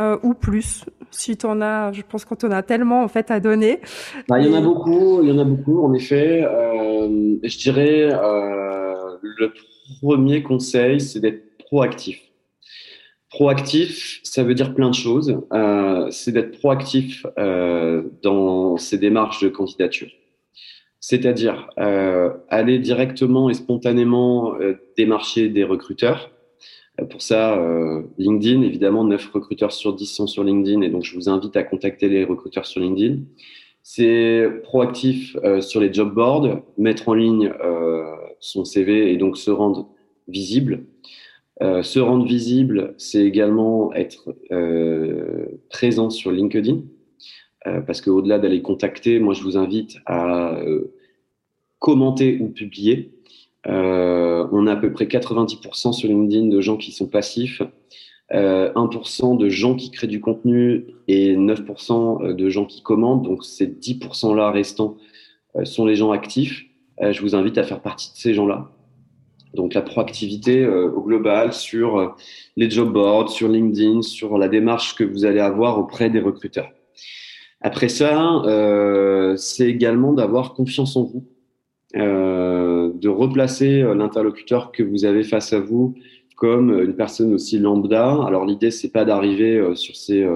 euh, 0.01 0.19
ou 0.23 0.35
plus 0.35 0.85
si 1.11 1.37
tu 1.37 1.47
en 1.47 1.61
as, 1.61 1.93
je 1.93 2.03
pense 2.03 2.25
qu'on 2.25 2.37
en 2.47 2.51
a 2.51 2.63
tellement 2.63 3.03
en 3.03 3.09
fait 3.09 3.31
à 3.31 3.41
donner. 3.41 3.81
Bah, 4.29 4.41
il 4.41 4.49
y 4.49 4.55
en 4.55 4.57
a 4.57 4.61
beaucoup, 4.61 5.23
il 5.23 5.29
y 5.29 5.33
en 5.33 5.39
a 5.39 5.45
beaucoup 5.45 5.85
en 5.85 5.93
effet. 5.93 6.43
Euh, 6.43 7.37
je 7.43 7.59
dirais 7.59 8.09
euh, 8.11 8.95
le 9.23 9.53
premier 10.01 10.43
conseil, 10.43 11.01
c'est 11.01 11.21
d'être 11.21 11.59
proactif. 11.59 12.21
Proactif, 13.33 14.21
ça 14.23 14.43
veut 14.43 14.55
dire 14.55 14.75
plein 14.75 14.91
de 14.91 14.95
choses. 14.95 15.41
Euh, 15.53 16.11
c'est 16.11 16.33
d'être 16.33 16.59
proactif 16.59 17.27
euh, 17.39 18.03
dans 18.23 18.77
ses 18.77 18.99
démarches 18.99 19.43
de 19.43 19.49
candidature. 19.49 20.11
C'est-à-dire 21.01 21.69
euh, 21.79 22.31
aller 22.49 22.79
directement 22.79 23.51
et 23.51 23.55
spontanément 23.55 24.55
démarcher 24.97 25.49
des 25.49 25.65
recruteurs, 25.65 26.31
euh, 27.01 27.05
pour 27.05 27.23
ça, 27.23 27.59
euh, 27.59 28.03
LinkedIn, 28.19 28.63
évidemment, 28.63 29.05
9 29.05 29.31
recruteurs 29.33 29.73
sur 29.73 29.95
10 29.95 30.07
sont 30.07 30.27
sur 30.27 30.45
LinkedIn 30.45 30.83
et 30.83 30.89
donc 30.89 31.05
je 31.05 31.15
vous 31.15 31.29
invite 31.29 31.57
à 31.57 31.63
contacter 31.63 32.09
les 32.09 32.25
recruteurs 32.25 32.67
sur 32.67 32.81
LinkedIn. 32.81 33.21
C'est 33.83 34.49
proactif 34.63 35.37
euh, 35.45 35.61
sur 35.61 35.81
les 35.81 35.93
job 35.93 36.15
boards, 36.15 36.61
mettre 36.79 37.09
en 37.09 37.15
ligne 37.15 37.53
euh, 37.65 38.05
son 38.41 38.65
CV 38.65 39.13
et 39.13 39.17
donc 39.17 39.37
se 39.37 39.51
rendre 39.51 39.89
visible. 40.29 40.85
Euh, 41.61 41.83
se 41.83 41.99
rendre 41.99 42.25
visible, 42.25 42.95
c'est 42.97 43.25
également 43.25 43.93
être 43.93 44.35
présent 45.69 46.11
sur 46.11 46.31
LinkedIn 46.31 46.83
parce 47.87 48.01
qu'au-delà 48.01 48.39
d'aller 48.39 48.63
contacter, 48.63 49.21
moi 49.21 49.35
je 49.35 49.43
vous 49.43 49.57
invite 49.57 49.99
à 50.07 50.59
commenter 51.79 52.39
ou 52.41 52.49
publier. 52.49 53.13
Euh, 53.67 54.47
on 54.53 54.67
a 54.67 54.73
à 54.73 54.77
peu 54.77 54.93
près 54.93 55.07
90% 55.07 55.93
sur 55.93 56.09
LinkedIn 56.09 56.47
de 56.47 56.61
gens 56.61 56.77
qui 56.77 56.93
sont 56.93 57.09
passifs, 57.09 57.63
euh, 58.33 58.73
1% 58.75 59.37
de 59.37 59.49
gens 59.49 59.75
qui 59.75 59.91
créent 59.91 60.07
du 60.07 60.21
contenu 60.21 60.87
et 61.09 61.37
9% 61.37 62.23
euh, 62.23 62.35
de 62.35 62.49
gens 62.49 62.65
qui 62.65 62.83
commandent. 62.83 63.25
Donc 63.25 63.45
ces 63.45 63.67
10% 63.67 64.35
là 64.35 64.51
restants 64.51 64.97
euh, 65.57 65.65
sont 65.65 65.85
les 65.85 65.97
gens 65.97 66.13
actifs. 66.13 66.65
Euh, 67.03 67.13
je 67.13 67.21
vous 67.21 67.35
invite 67.35 67.59
à 67.59 67.65
faire 67.65 67.83
partie 67.83 68.13
de 68.13 68.17
ces 68.17 68.35
gens-là. 68.35 68.71
Donc 69.55 69.75
la 69.75 69.83
proactivité 69.83 70.67
au 70.67 71.03
global 71.03 71.53
sur 71.53 72.17
les 72.57 72.71
job 72.71 72.93
boards, 72.93 73.31
sur 73.31 73.49
LinkedIn, 73.49 74.03
sur 74.03 74.39
la 74.39 74.49
démarche 74.49 74.95
que 74.95 75.05
vous 75.05 75.25
allez 75.25 75.41
avoir 75.41 75.79
auprès 75.79 76.09
des 76.09 76.21
recruteurs. 76.21 76.71
Après 77.61 77.89
ça, 77.89 78.43
c'est 79.37 79.69
également 79.69 80.15
d'avoir 80.15 80.55
confiance 80.55 80.97
en 80.97 81.05
vous. 81.05 81.25
Euh, 81.95 82.91
de 82.95 83.11
replacer 83.11 83.83
euh, 83.83 83.95
l'interlocuteur 83.95 84.73
que 84.73 84.83
vous 84.83 85.05
avez 85.05 85.25
face 85.25 85.53
à 85.53 85.61
vous 85.61 85.95
comme 86.37 86.73
une 86.83 86.97
personne 86.97 87.35
aussi 87.35 87.59
lambda. 87.59 88.19
Alors 88.27 88.47
l'idée 88.47 88.71
c'est 88.71 88.91
pas 88.91 89.05
d'arriver 89.05 89.59
euh, 89.59 89.75
sur 89.75 89.95
ces 89.95 90.27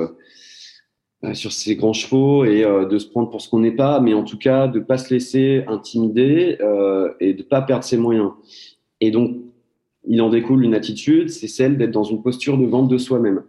ses 1.32 1.76
grands 1.76 1.94
chevaux 1.94 2.44
et 2.44 2.62
de 2.62 2.98
se 2.98 3.08
prendre 3.08 3.30
pour 3.30 3.40
ce 3.40 3.48
qu'on 3.48 3.58
n'est 3.58 3.74
pas, 3.74 4.00
mais 4.00 4.14
en 4.14 4.22
tout 4.22 4.38
cas 4.38 4.68
de 4.68 4.78
pas 4.78 4.98
se 4.98 5.12
laisser 5.12 5.64
intimider 5.66 6.56
et 7.18 7.34
de 7.34 7.42
pas 7.42 7.62
perdre 7.62 7.82
ses 7.82 7.96
moyens. 7.96 8.30
Et 9.00 9.10
donc, 9.10 9.36
il 10.06 10.20
en 10.22 10.30
découle 10.30 10.64
une 10.64 10.74
attitude, 10.74 11.30
c'est 11.30 11.48
celle 11.48 11.76
d'être 11.78 11.90
dans 11.90 12.04
une 12.04 12.22
posture 12.22 12.58
de 12.58 12.64
vente 12.64 12.88
de 12.88 12.98
soi-même. 12.98 13.42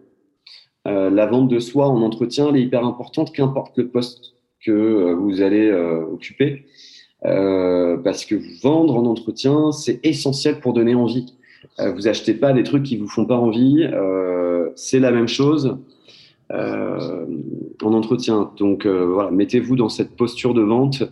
la 0.86 1.26
vente 1.26 1.50
de 1.50 1.60
soi 1.60 1.88
en 1.88 2.02
entretien, 2.02 2.50
elle 2.50 2.58
est 2.58 2.64
hyper 2.64 2.86
importante, 2.86 3.32
qu'importe 3.32 3.78
le 3.78 3.90
poste 3.90 4.34
que 4.60 5.14
vous 5.14 5.42
allez 5.42 5.72
occuper. 5.72 6.66
Euh, 7.26 7.98
parce 7.98 8.26
que 8.26 8.36
vendre 8.62 8.96
en 8.96 9.06
entretien, 9.06 9.72
c'est 9.72 10.00
essentiel 10.06 10.60
pour 10.60 10.74
donner 10.74 10.96
envie. 10.96 11.34
Euh, 11.80 11.92
vous 11.92 12.08
achetez 12.08 12.34
pas 12.34 12.54
des 12.54 12.64
trucs 12.64 12.84
qui 12.84 12.98
vous 12.98 13.08
font 13.08 13.26
pas 13.26 13.38
envie. 13.38 13.84
Euh, 13.84 14.70
c'est 14.76 15.00
la 15.00 15.12
même 15.12 15.28
chose 15.28 15.78
euh, 16.52 17.26
en 17.82 17.94
entretien. 17.94 18.52
Donc 18.58 18.86
voilà, 18.86 19.32
mettez-vous 19.32 19.76
dans 19.76 19.90
cette 19.90 20.16
posture 20.16 20.54
de 20.54 20.62
vente. 20.62 21.04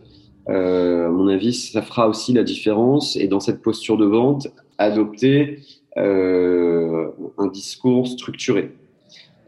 À 0.48 1.10
mon 1.10 1.28
avis, 1.28 1.54
ça 1.54 1.82
fera 1.82 2.08
aussi 2.08 2.34
la 2.34 2.44
différence. 2.44 3.16
Et 3.16 3.28
dans 3.28 3.40
cette 3.40 3.62
posture 3.62 3.98
de 3.98 4.06
vente, 4.06 4.48
adoptez 4.78 5.60
un 5.98 7.48
discours 7.52 8.08
structuré. 8.08 8.72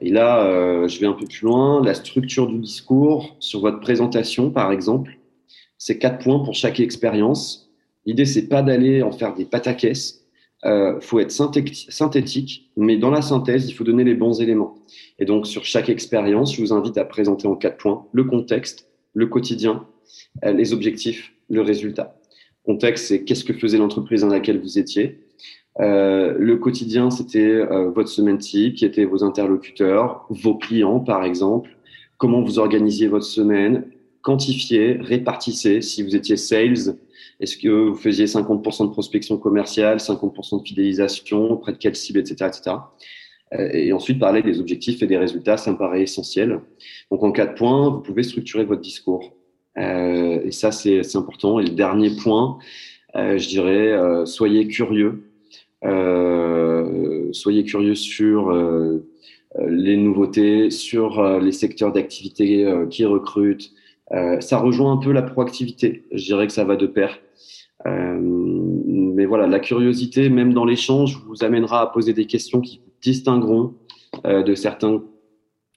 Et 0.02 0.10
là, 0.10 0.88
je 0.88 1.00
vais 1.00 1.08
un 1.08 1.14
peu 1.14 1.26
plus 1.26 1.46
loin. 1.46 1.84
La 1.84 1.94
structure 1.94 2.48
du 2.48 2.58
discours 2.58 3.36
sur 3.40 3.60
votre 3.60 3.80
présentation, 3.80 4.50
par 4.50 4.72
exemple, 4.72 5.18
c'est 5.78 5.98
quatre 5.98 6.24
points 6.24 6.40
pour 6.40 6.54
chaque 6.54 6.80
expérience. 6.80 7.70
L'idée, 8.06 8.26
c'est 8.26 8.48
pas 8.48 8.62
d'aller 8.62 9.04
en 9.04 9.12
faire 9.12 9.36
des 9.36 9.46
pataquès. 9.46 10.24
Euh, 10.66 11.00
faut 11.02 11.20
être 11.20 11.32
synthétique, 11.32 12.72
mais 12.76 12.98
dans 12.98 13.12
la 13.12 13.22
synthèse, 13.22 13.70
il 13.70 13.74
faut 13.74 13.84
donner 13.84 14.04
les 14.04 14.16
bons 14.16 14.42
éléments. 14.42 14.76
Et 15.20 15.26
donc, 15.26 15.46
sur 15.46 15.66
chaque 15.66 15.90
expérience, 15.90 16.56
je 16.56 16.62
vous 16.62 16.74
invite 16.74 16.98
à 16.98 17.06
présenter 17.06 17.48
en 17.48 17.56
quatre 17.56 17.78
points 17.78 18.08
le 18.12 18.24
contexte, 18.24 18.90
le 19.14 19.28
quotidien, 19.28 19.74
euh, 19.74 19.97
les 20.44 20.74
objectifs, 20.74 21.34
le 21.50 21.62
résultat. 21.62 22.20
Contexte, 22.66 23.06
c'est 23.06 23.24
qu'est-ce 23.24 23.46
que 23.46 23.54
faisait 23.54 23.78
l'entreprise 23.78 24.22
dans 24.22 24.28
laquelle 24.28 24.60
vous 24.60 24.78
étiez. 24.78 25.22
Euh, 25.80 26.36
le 26.38 26.58
quotidien, 26.58 27.10
c'était 27.10 27.40
euh, 27.40 27.90
votre 27.92 28.10
semaine 28.10 28.38
type, 28.38 28.76
qui 28.76 28.86
étaient 28.86 29.06
vos 29.06 29.24
interlocuteurs, 29.24 30.26
vos 30.30 30.56
clients, 30.56 31.00
par 31.00 31.24
exemple. 31.24 31.78
Comment 32.18 32.42
vous 32.42 32.60
organisiez 32.60 33.08
votre 33.08 33.26
semaine, 33.26 33.86
quantifiez, 34.22 34.98
répartissez. 35.00 35.82
Si 35.82 36.04
vous 36.04 36.16
étiez 36.16 36.36
sales, 36.36 36.98
est-ce 37.40 37.58
que 37.58 37.70
vous 37.70 37.96
faisiez 37.96 38.26
50% 38.26 38.88
de 38.88 38.92
prospection 38.92 39.38
commerciale, 39.38 39.98
50% 40.00 40.60
de 40.62 40.68
fidélisation, 40.68 41.58
près 41.58 41.74
de 41.74 41.78
quelle 41.78 41.96
cible, 41.96 42.20
etc., 42.20 42.48
etc. 42.48 42.76
Euh, 43.54 43.70
et 43.72 43.94
ensuite, 43.94 44.20
parler 44.20 44.42
des 44.42 44.60
objectifs 44.60 45.02
et 45.04 45.08
des 45.08 45.18
résultats, 45.18 45.58
ça 45.58 45.72
me 45.72 45.78
paraît 45.78 46.02
essentiel. 46.02 46.60
Donc, 47.12 47.24
en 47.24 47.32
quatre 47.32 47.56
points, 47.56 47.90
vous 47.90 48.02
pouvez 48.02 48.24
structurer 48.24 48.66
votre 48.66 48.82
discours. 48.82 49.37
Euh, 49.78 50.42
et 50.44 50.52
ça, 50.52 50.72
c'est 50.72 51.16
important. 51.16 51.60
Et 51.60 51.64
le 51.64 51.76
dernier 51.76 52.12
point, 52.12 52.58
euh, 53.16 53.38
je 53.38 53.48
dirais, 53.48 53.92
euh, 53.92 54.26
soyez 54.26 54.68
curieux. 54.68 55.24
Soyez 57.34 57.64
curieux 57.64 57.96
sur 57.96 58.52
les 59.60 59.98
nouveautés, 59.98 60.72
sur 60.72 61.40
les 61.40 61.52
secteurs 61.52 61.92
d'activité 61.92 62.66
qui 62.90 63.06
recrutent, 63.06 63.72
ça 64.40 64.58
rejoint 64.58 64.94
un 64.94 64.98
peu 64.98 65.12
la 65.12 65.22
proactivité. 65.22 66.04
Je 66.12 66.26
dirais 66.26 66.48
que 66.48 66.54
ça 66.54 66.64
va 66.64 66.76
de 66.76 66.88
pair. 66.88 67.20
Mais 67.86 69.26
voilà, 69.26 69.48
la 69.48 69.60
curiosité, 69.60 70.30
même 70.30 70.54
dans 70.54 70.66
l'échange, 70.66 71.22
vous 71.28 71.44
amènera 71.44 71.82
à 71.82 71.88
poser 71.88 72.14
des 72.14 72.26
questions 72.26 72.60
qui 72.60 72.80
vous 72.80 72.92
distingueront 73.02 73.74
de 74.26 74.56
certains 74.56 75.02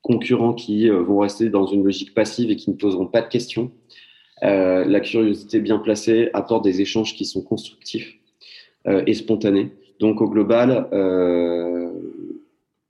concurrents 0.03 0.55
qui 0.55 0.89
euh, 0.89 1.03
vont 1.03 1.19
rester 1.19 1.49
dans 1.51 1.67
une 1.67 1.85
logique 1.85 2.15
passive 2.15 2.51
et 2.51 2.57
qui 2.57 2.71
ne 2.71 2.77
poseront 2.77 3.07
pas 3.07 3.23
de 3.23 3.29
questions. 3.29 3.71
Euh, 4.43 4.85
la 4.85 5.01
curiosité 5.01 5.61
bien 5.61 5.79
placée 5.79 6.31
apporte 6.33 6.65
des 6.65 6.81
échanges 6.81 7.15
qui 7.15 7.25
sont 7.25 7.43
constructifs 7.43 8.17
et 8.87 9.13
spontanés. 9.13 9.73
Donc 9.99 10.23
au 10.23 10.29
global, 10.31 10.89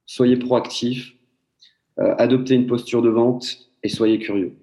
soyez 0.07 0.37
proactif, 0.37 1.17
adoptez 1.97 2.55
une 2.55 2.69
posture 2.69 3.03
de 3.03 3.09
vente 3.09 3.73
et 3.83 3.89
soyez 3.89 4.21
curieux. 4.21 4.55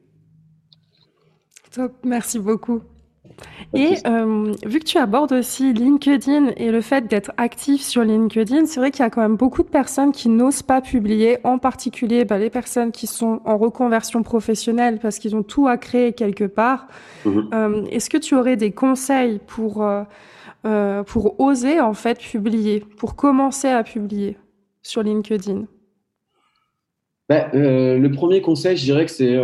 Top, 1.70 1.92
merci 2.06 2.40
beaucoup. 2.40 2.82
Et 3.73 3.95
euh, 4.08 4.54
vu 4.65 4.80
que 4.80 4.86
tu 4.86 4.97
abordes 4.97 5.34
aussi 5.34 5.73
LinkedIn 5.73 6.52
et 6.56 6.71
le 6.71 6.82
fait 6.82 7.08
d'être 7.08 7.32
actif 7.38 7.82
sur 7.82 8.04
LinkedIn, 8.04 8.65
c'est 8.65 8.80
vrai 8.80 8.91
qu'il 8.91 9.02
y 9.02 9.06
a 9.06 9.10
quand 9.10 9.21
même 9.21 9.36
beaucoup 9.36 9.63
de 9.63 9.67
personnes 9.67 10.12
qui 10.12 10.30
n'osent 10.30 10.63
pas 10.63 10.82
publier, 10.82 11.38
en 11.43 11.58
particulier 11.58 12.23
bah, 12.23 12.38
les 12.38 12.50
personnes 12.50 12.91
qui 12.91 13.08
sont 13.08 13.41
en 13.45 13.58
reconversion 13.58 14.23
professionnelle 14.23 15.00
parce 15.02 15.19
qu'ils 15.19 15.36
ont 15.36 15.43
tout 15.43 15.67
à 15.67 15.78
créer 15.78 16.13
quelque 16.13 16.45
part. 16.45 16.88
Mhm. 17.26 17.50
Euh, 17.54 17.86
Est-ce 17.91 18.10
que 18.10 18.17
tu 18.17 18.36
aurais 18.36 18.56
des 18.56 18.71
conseils 18.71 19.39
pour 19.45 19.84
euh, 19.84 21.04
pour 21.04 21.39
oser 21.39 21.80
en 21.80 21.93
fait 21.93 22.19
publier, 22.19 22.84
pour 22.97 23.15
commencer 23.15 23.69
à 23.69 23.84
publier 23.84 24.38
sur 24.82 25.04
LinkedIn? 25.04 25.65
Ben, 27.30 27.50
Le 27.54 28.08
premier 28.10 28.41
conseil, 28.41 28.76
je 28.76 28.84
dirais 28.84 29.06
que 29.06 29.12
c'est 29.12 29.38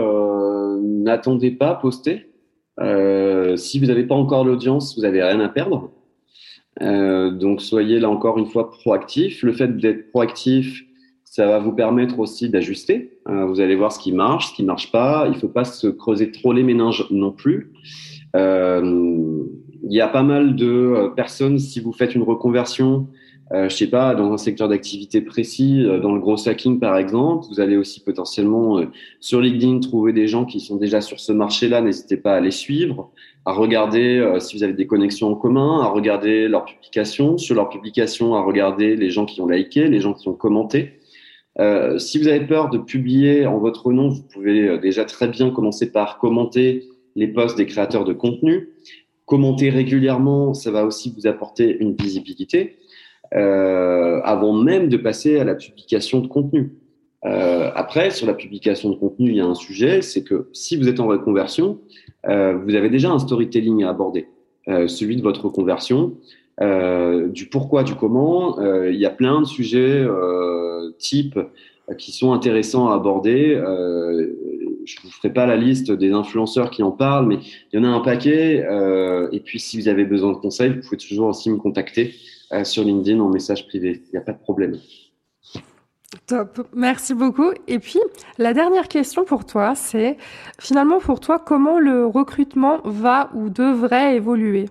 n'attendez 0.82 1.52
pas 1.52 1.76
poster. 1.76 2.33
Euh, 2.80 3.56
si 3.56 3.80
vous 3.80 3.86
n'avez 3.86 4.04
pas 4.04 4.16
encore 4.16 4.46
l'audience, 4.46 4.96
vous 4.96 5.04
n'avez 5.04 5.24
rien 5.24 5.40
à 5.40 5.50
perdre. 5.50 5.92
Euh, 6.82 7.30
donc 7.32 7.62
soyez 7.62 8.00
là 8.00 8.10
encore 8.10 8.38
une 8.38 8.48
fois 8.48 8.72
proactif. 8.72 9.44
Le 9.44 9.54
fait 9.54 9.78
d'être 9.78 10.10
proactif, 10.10 10.84
ça 11.24 11.46
va 11.46 11.60
vous 11.60 11.74
permettre 11.74 12.20
aussi 12.20 12.50
d'ajuster. 12.50 13.20
Euh, 13.28 13.46
vous 13.46 13.60
allez 13.60 13.76
voir 13.76 13.92
ce 13.92 14.00
qui 14.00 14.12
marche, 14.12 14.50
ce 14.50 14.56
qui 14.56 14.64
marche 14.64 14.92
pas. 14.92 15.28
Il 15.28 15.36
faut 15.36 15.48
pas 15.48 15.66
se 15.66 15.88
creuser 15.88 16.32
trop 16.32 16.54
les 16.54 16.64
méninges 16.64 17.08
non 17.12 17.32
plus. 17.32 17.74
Euh, 18.36 19.44
il 19.84 19.94
y 19.94 20.02
a 20.02 20.08
pas 20.08 20.24
mal 20.24 20.56
de 20.56 21.12
personnes, 21.16 21.60
si 21.60 21.80
vous 21.80 21.92
faites 21.92 22.16
une 22.16 22.24
reconversion, 22.24 23.08
je 23.52 23.70
sais 23.70 23.88
pas, 23.88 24.16
dans 24.16 24.32
un 24.32 24.38
secteur 24.38 24.70
d'activité 24.70 25.22
précis, 25.22 25.84
euh, 25.84 26.00
dans 26.00 26.14
le 26.14 26.20
gros 26.20 26.48
hacking 26.48 26.80
par 26.80 26.98
exemple, 26.98 27.46
vous 27.50 27.60
allez 27.60 27.78
aussi 27.78 28.00
potentiellement 28.02 28.80
euh, 28.80 28.86
sur 29.20 29.42
LinkedIn 29.42 29.80
trouver 29.80 30.14
des 30.14 30.28
gens 30.28 30.46
qui 30.46 30.60
sont 30.60 30.78
déjà 30.78 31.02
sur 31.02 31.20
ce 31.20 31.32
marché-là. 31.32 31.82
N'hésitez 31.82 32.18
pas 32.18 32.36
à 32.36 32.40
les 32.40 32.52
suivre, 32.52 33.12
à 33.46 33.54
regarder 33.54 34.18
euh, 34.18 34.40
si 34.40 34.58
vous 34.58 34.64
avez 34.64 34.74
des 34.74 34.88
connexions 34.88 35.32
en 35.32 35.36
commun, 35.36 35.82
à 35.82 35.88
regarder 35.88 36.48
leurs 36.48 36.66
publications, 36.66 37.38
sur 37.38 37.56
leurs 37.56 37.70
publications, 37.70 38.34
à 38.36 38.42
regarder 38.42 38.96
les 38.96 39.10
gens 39.10 39.26
qui 39.26 39.42
ont 39.42 39.48
liké, 39.48 39.88
les 39.88 40.00
gens 40.00 40.14
qui 40.14 40.28
ont 40.30 40.34
commenté. 40.34 41.00
si 41.98 42.18
vous 42.18 42.28
avez 42.28 42.46
peur 42.48 42.70
de 42.70 42.80
publier 42.80 43.46
en 43.46 43.60
votre 43.60 43.92
nom, 43.92 44.10
vous 44.10 44.24
pouvez 44.24 44.80
déjà 44.80 45.06
très 45.06 45.28
bien 45.28 45.52
commencer 45.52 45.92
par 45.92 46.18
commenter 46.18 46.86
les 47.16 47.28
posts 47.28 47.58
des 47.58 47.68
créateurs 47.68 48.06
de 48.06 48.14
contenu. 48.14 48.70
Commenter 49.26 49.70
régulièrement, 49.70 50.54
ça 50.54 50.72
va 50.72 50.84
aussi 50.86 51.14
vous 51.16 51.28
apporter 51.28 51.78
une 51.80 51.96
visibilité 51.96 52.78
euh, 53.36 54.22
avant 54.24 54.54
même 54.54 54.90
de 54.90 54.98
passer 54.98 55.40
à 55.40 55.44
la 55.44 55.56
publication 55.56 56.20
de 56.20 56.28
contenu. 56.28 56.74
Euh, 57.26 57.72
après, 57.74 58.12
sur 58.12 58.28
la 58.28 58.34
publication 58.34 58.90
de 58.90 58.96
contenu, 58.96 59.30
il 59.30 59.38
y 59.38 59.42
a 59.42 59.46
un 59.46 59.56
sujet, 59.56 60.02
c'est 60.02 60.24
que 60.24 60.50
si 60.52 60.76
vous 60.76 60.90
êtes 60.90 61.00
en 61.00 61.08
reconversion, 61.08 61.80
euh, 62.28 62.58
vous 62.58 62.76
avez 62.76 62.90
déjà 62.90 63.12
un 63.12 63.20
storytelling 63.20 63.84
à 63.84 63.90
aborder, 63.90 64.28
euh, 64.68 64.88
celui 64.88 65.16
de 65.16 65.22
votre 65.22 65.46
reconversion, 65.46 66.16
euh, 66.62 67.28
du 67.28 67.48
pourquoi, 67.48 67.84
du 67.84 67.96
comment. 67.96 68.60
Euh, 68.60 68.92
il 68.92 69.00
y 69.00 69.06
a 69.06 69.10
plein 69.10 69.42
de 69.42 69.46
sujets 69.46 70.06
types 71.00 71.40
qui 71.98 72.12
sont 72.12 72.34
intéressants 72.34 72.90
à 72.90 72.96
aborder. 72.96 73.60
je 74.86 75.02
vous 75.02 75.10
ferai 75.10 75.34
pas 75.34 75.46
la 75.46 75.56
liste 75.56 75.92
des 75.92 76.12
influenceurs 76.12 76.70
qui 76.70 76.84
en 76.84 76.92
parlent, 76.92 77.28
mais 77.28 77.40
il 77.72 77.80
y 77.80 77.80
en 77.80 77.84
a 77.84 77.88
un 77.88 78.02
paquet. 78.02 78.66
et 79.32 79.40
puis, 79.40 79.60
si 79.60 79.80
vous 79.80 79.88
avez 79.88 80.06
besoin 80.06 80.32
de 80.34 80.38
conseils, 80.38 80.70
vous 80.70 80.82
pouvez 80.82 80.98
toujours 80.98 81.28
aussi 81.28 81.50
me 81.50 81.58
contacter. 81.58 82.14
Euh, 82.52 82.64
sur 82.64 82.84
LinkedIn 82.84 83.20
en 83.20 83.30
message 83.30 83.68
privé. 83.68 84.04
Il 84.08 84.12
n'y 84.12 84.18
a 84.18 84.22
pas 84.22 84.34
de 84.34 84.40
problème. 84.40 84.78
Top, 86.28 86.68
merci 86.76 87.14
beaucoup. 87.14 87.52
Et 87.68 87.80
puis, 87.80 88.00
la 88.38 88.54
dernière 88.54 88.88
question 88.88 89.24
pour 89.24 89.46
toi, 89.46 89.74
c'est 89.76 90.18
finalement 90.60 91.00
pour 91.00 91.20
toi, 91.20 91.40
comment 91.40 91.80
le 91.80 92.06
recrutement 92.06 92.82
va 92.84 93.32
ou 93.34 93.50
devrait 93.50 94.16
évoluer? 94.16 94.66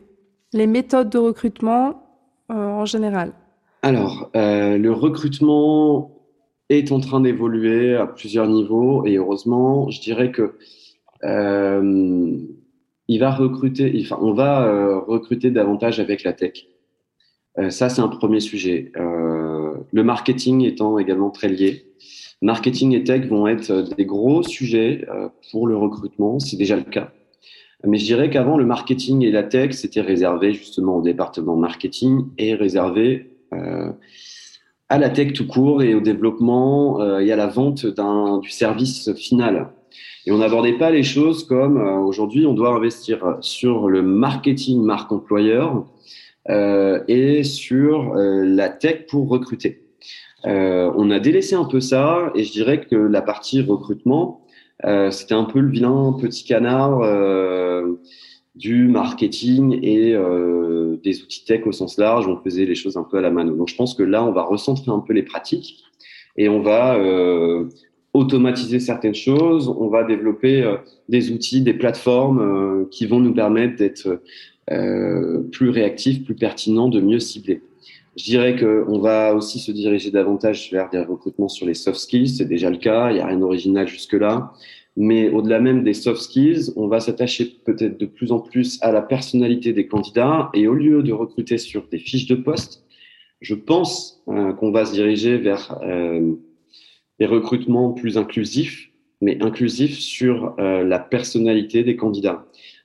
Les 0.52 0.66
méthodes 0.66 1.10
de 1.10 1.18
recrutement 1.18 2.04
euh, 2.50 2.54
en 2.54 2.84
général? 2.84 3.32
Alors, 3.82 4.30
euh, 4.36 4.78
le 4.78 4.92
recrutement 4.92 6.12
est 6.68 6.92
en 6.92 7.00
train 7.00 7.20
d'évoluer 7.20 7.96
à 7.96 8.06
plusieurs 8.06 8.46
niveaux 8.46 9.04
et 9.06 9.16
heureusement, 9.16 9.90
je 9.90 10.00
dirais 10.00 10.30
que 10.30 10.56
euh, 11.24 12.38
il 13.08 13.18
va 13.18 13.30
recruter, 13.30 14.00
enfin, 14.04 14.18
on 14.20 14.34
va 14.34 15.00
recruter 15.00 15.50
davantage 15.50 15.98
avec 15.98 16.22
la 16.22 16.32
tech. 16.32 16.66
Euh, 17.58 17.70
ça, 17.70 17.88
c'est 17.88 18.00
un 18.00 18.08
premier 18.08 18.40
sujet. 18.40 18.92
Euh, 18.96 19.74
le 19.92 20.04
marketing 20.04 20.64
étant 20.64 20.98
également 20.98 21.30
très 21.30 21.48
lié. 21.48 21.84
Marketing 22.40 22.94
et 22.94 23.04
tech 23.04 23.26
vont 23.28 23.46
être 23.46 23.94
des 23.96 24.04
gros 24.04 24.42
sujets 24.42 25.04
euh, 25.08 25.28
pour 25.50 25.66
le 25.66 25.76
recrutement, 25.76 26.38
c'est 26.38 26.56
déjà 26.56 26.76
le 26.76 26.82
cas. 26.82 27.12
Mais 27.84 27.98
je 27.98 28.04
dirais 28.04 28.30
qu'avant, 28.30 28.56
le 28.56 28.64
marketing 28.64 29.22
et 29.22 29.30
la 29.30 29.42
tech, 29.42 29.72
c'était 29.72 30.00
réservé 30.00 30.52
justement 30.54 30.96
au 30.96 31.02
département 31.02 31.56
marketing 31.56 32.26
et 32.38 32.54
réservé 32.54 33.36
euh, 33.52 33.92
à 34.88 34.98
la 34.98 35.10
tech 35.10 35.32
tout 35.32 35.46
court 35.46 35.82
et 35.82 35.94
au 35.94 36.00
développement 36.00 37.00
euh, 37.00 37.20
et 37.20 37.32
à 37.32 37.36
la 37.36 37.46
vente 37.46 37.86
du 37.86 38.50
service 38.50 39.12
final. 39.14 39.72
Et 40.26 40.32
on 40.32 40.38
n'abordait 40.38 40.78
pas 40.78 40.90
les 40.90 41.02
choses 41.02 41.44
comme 41.44 41.78
euh, 41.78 41.96
aujourd'hui 41.98 42.46
on 42.46 42.54
doit 42.54 42.74
investir 42.74 43.38
sur 43.40 43.88
le 43.88 44.02
marketing 44.02 44.82
marque 44.82 45.10
employeur 45.10 45.78
euh, 45.78 45.82
et 46.48 47.44
sur 47.44 48.14
euh, 48.14 48.44
la 48.44 48.68
tech 48.68 49.06
pour 49.08 49.28
recruter. 49.28 49.84
on 50.44 51.10
a 51.10 51.20
délaissé 51.20 51.54
un 51.54 51.64
peu 51.64 51.80
ça 51.80 52.32
et 52.34 52.44
je 52.44 52.52
dirais 52.52 52.80
que 52.80 52.96
la 52.96 53.22
partie 53.22 53.60
recrutement 53.62 54.44
c'était 55.10 55.34
un 55.34 55.44
peu 55.44 55.60
le 55.60 55.70
vilain 55.70 56.16
petit 56.20 56.44
canard 56.44 57.02
du 58.54 58.86
marketing 58.88 59.78
et 59.82 60.14
euh, 60.14 60.96
des 61.02 61.22
outils 61.22 61.44
tech 61.44 61.66
au 61.66 61.72
sens 61.72 61.98
large. 61.98 62.26
On 62.26 62.36
faisait 62.36 62.66
les 62.66 62.74
choses 62.74 62.96
un 62.96 63.04
peu 63.04 63.18
à 63.18 63.20
la 63.20 63.30
mano. 63.30 63.54
Donc 63.54 63.68
je 63.68 63.76
pense 63.76 63.94
que 63.94 64.02
là, 64.02 64.24
on 64.24 64.32
va 64.32 64.42
recentrer 64.42 64.90
un 64.90 65.00
peu 65.00 65.12
les 65.12 65.22
pratiques 65.22 65.84
et 66.36 66.48
on 66.48 66.60
va 66.60 66.96
euh, 66.96 67.68
automatiser 68.12 68.78
certaines 68.78 69.14
choses. 69.14 69.68
On 69.68 69.88
va 69.88 70.04
développer 70.04 70.62
euh, 70.62 70.76
des 71.08 71.32
outils, 71.32 71.62
des 71.62 71.74
plateformes 71.74 72.40
euh, 72.40 72.88
qui 72.90 73.06
vont 73.06 73.20
nous 73.20 73.34
permettre 73.34 73.76
d'être 73.76 74.20
euh, 74.70 75.42
plus 75.50 75.70
réactifs, 75.70 76.24
plus 76.24 76.36
pertinents, 76.36 76.88
de 76.88 77.00
mieux 77.00 77.18
cibler. 77.18 77.62
Je 78.16 78.24
dirais 78.24 78.56
qu'on 78.56 79.00
va 79.00 79.34
aussi 79.34 79.58
se 79.58 79.72
diriger 79.72 80.10
davantage 80.10 80.70
vers 80.70 80.88
des 80.90 81.00
recrutements 81.00 81.48
sur 81.48 81.66
les 81.66 81.74
soft 81.74 81.98
skills. 81.98 82.28
C'est 82.28 82.44
déjà 82.44 82.70
le 82.70 82.76
cas. 82.76 83.10
Il 83.10 83.14
n'y 83.14 83.20
a 83.20 83.26
rien 83.26 83.38
d'original 83.38 83.88
jusque-là. 83.88 84.52
Mais 84.96 85.30
au-delà 85.30 85.58
même 85.58 85.82
des 85.82 85.94
soft 85.94 86.20
skills, 86.20 86.70
on 86.76 86.86
va 86.86 87.00
s'attacher 87.00 87.56
peut-être 87.64 87.98
de 87.98 88.06
plus 88.06 88.30
en 88.30 88.38
plus 88.38 88.78
à 88.82 88.92
la 88.92 89.02
personnalité 89.02 89.72
des 89.72 89.86
candidats 89.88 90.50
et 90.54 90.68
au 90.68 90.74
lieu 90.74 91.02
de 91.02 91.12
recruter 91.12 91.58
sur 91.58 91.88
des 91.88 91.98
fiches 91.98 92.26
de 92.26 92.34
poste, 92.34 92.84
je 93.40 93.54
pense 93.54 94.22
euh, 94.28 94.52
qu'on 94.52 94.70
va 94.70 94.84
se 94.84 94.92
diriger 94.92 95.38
vers 95.38 95.80
euh, 95.82 96.34
des 97.18 97.26
recrutements 97.26 97.92
plus 97.92 98.18
inclusifs, 98.18 98.90
mais 99.22 99.42
inclusifs 99.42 99.98
sur 99.98 100.56
la 100.58 100.98
personnalité 100.98 101.84
des 101.84 101.94
candidats. 101.94 102.44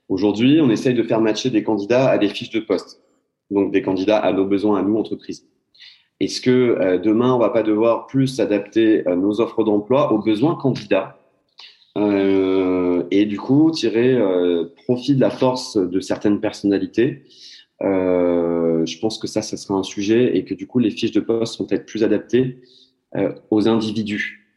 Aujourd'hui, 0.10 0.60
on 0.62 0.70
essaye 0.70 0.94
de 0.94 1.04
faire 1.04 1.22
matcher 1.22 1.50
des 1.50 1.64
candidats 1.64 2.10
à 2.10 2.18
des 2.18 2.30
fiches 2.30 2.52
de 2.52 2.60
poste, 2.60 3.02
donc 3.52 3.72
des 3.72 3.82
candidats 3.82 4.18
à 4.18 4.32
nos 4.32 4.46
besoins, 4.46 4.80
à 4.80 4.82
nous, 4.82 4.98
entreprises. 4.98 5.48
Est-ce 6.20 6.42
que 6.42 6.98
demain, 6.98 7.34
on 7.34 7.38
va 7.38 7.50
pas 7.50 7.62
devoir 7.62 8.08
plus 8.08 8.40
adapter 8.40 9.04
nos 9.06 9.40
offres 9.40 9.64
d'emploi 9.64 10.12
aux 10.12 10.18
besoins 10.18 10.56
candidats 10.56 11.18
euh, 11.98 13.04
et 13.10 13.26
du 13.26 13.40
coup 13.40 13.72
tirer 13.72 14.14
euh, 14.14 14.66
profit 14.86 15.16
de 15.16 15.20
la 15.22 15.32
force 15.32 15.78
de 15.78 16.00
certaines 16.00 16.40
personnalités? 16.40 17.24
Euh, 17.82 18.86
je 18.86 19.00
pense 19.00 19.18
que 19.18 19.28
ça, 19.28 19.42
ça 19.42 19.58
sera 19.58 19.76
un 19.76 19.84
sujet 19.84 20.38
et 20.38 20.46
que 20.46 20.54
du 20.54 20.68
coup 20.68 20.80
les 20.80 20.92
fiches 20.92 21.12
de 21.12 21.20
poste 21.20 21.60
vont 21.60 21.68
être 21.70 21.86
plus 21.86 22.04
adaptées 22.04 22.62
aux 23.50 23.68
individus, 23.68 24.52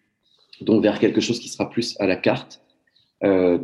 donc 0.61 0.83
vers 0.83 0.99
quelque 0.99 1.21
chose 1.21 1.39
qui 1.39 1.49
sera 1.49 1.71
plus 1.71 1.97
à 1.99 2.07
la 2.07 2.17
carte. 2.17 2.61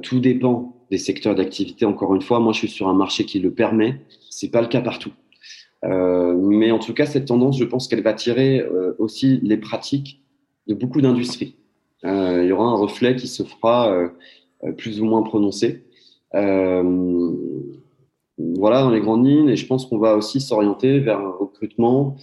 tout 0.01 0.21
dépend 0.21 0.76
des 0.91 0.99
secteurs 0.99 1.35
d'activité. 1.35 1.85
Encore 1.85 2.15
une 2.15 2.23
fois, 2.23 2.41
moi 2.41 2.53
je 2.53 2.59
suis 2.59 2.69
sur 2.69 2.89
un 2.89 2.95
marché 2.95 3.25
qui 3.25 3.39
le 3.39 3.53
permet. 3.53 4.01
C'est 4.31 4.51
pas 4.51 4.61
le 4.61 4.69
cas 4.69 4.81
partout. 4.81 5.13
Euh, 5.85 6.35
mais 6.37 6.71
en 6.71 6.79
tout 6.79 6.95
cas, 6.95 7.07
cette 7.07 7.27
tendance, 7.27 7.59
je 7.59 7.65
pense 7.65 7.89
qu'elle 7.89 8.03
va 8.03 8.15
tirer 8.15 8.61
euh, 8.61 8.95
aussi 8.99 9.41
les 9.43 9.57
pratiques 9.57 10.23
de 10.67 10.75
beaucoup 10.75 11.01
d'industries. 11.01 11.57
Euh, 12.05 12.43
il 12.43 12.49
y 12.49 12.53
aura 12.53 12.67
un 12.67 12.77
reflet 12.77 13.17
qui 13.17 13.29
se 13.29 13.43
fera 13.43 14.11
plus 14.77 15.01
ou 15.01 15.05
moins 15.05 15.23
prononcé. 15.23 15.85
voilà 16.33 16.83
dans 18.83 18.91
les 18.91 19.01
grandes 19.01 19.27
lignes, 19.27 19.49
et 19.49 19.57
je 19.57 19.67
pense 19.67 19.87
qu'on 19.87 19.99
va 19.99 20.17
aussi 20.17 20.41
s'orienter 20.41 20.99
vers 20.99 21.21
un 21.21 21.31
recrutement 21.31 22.17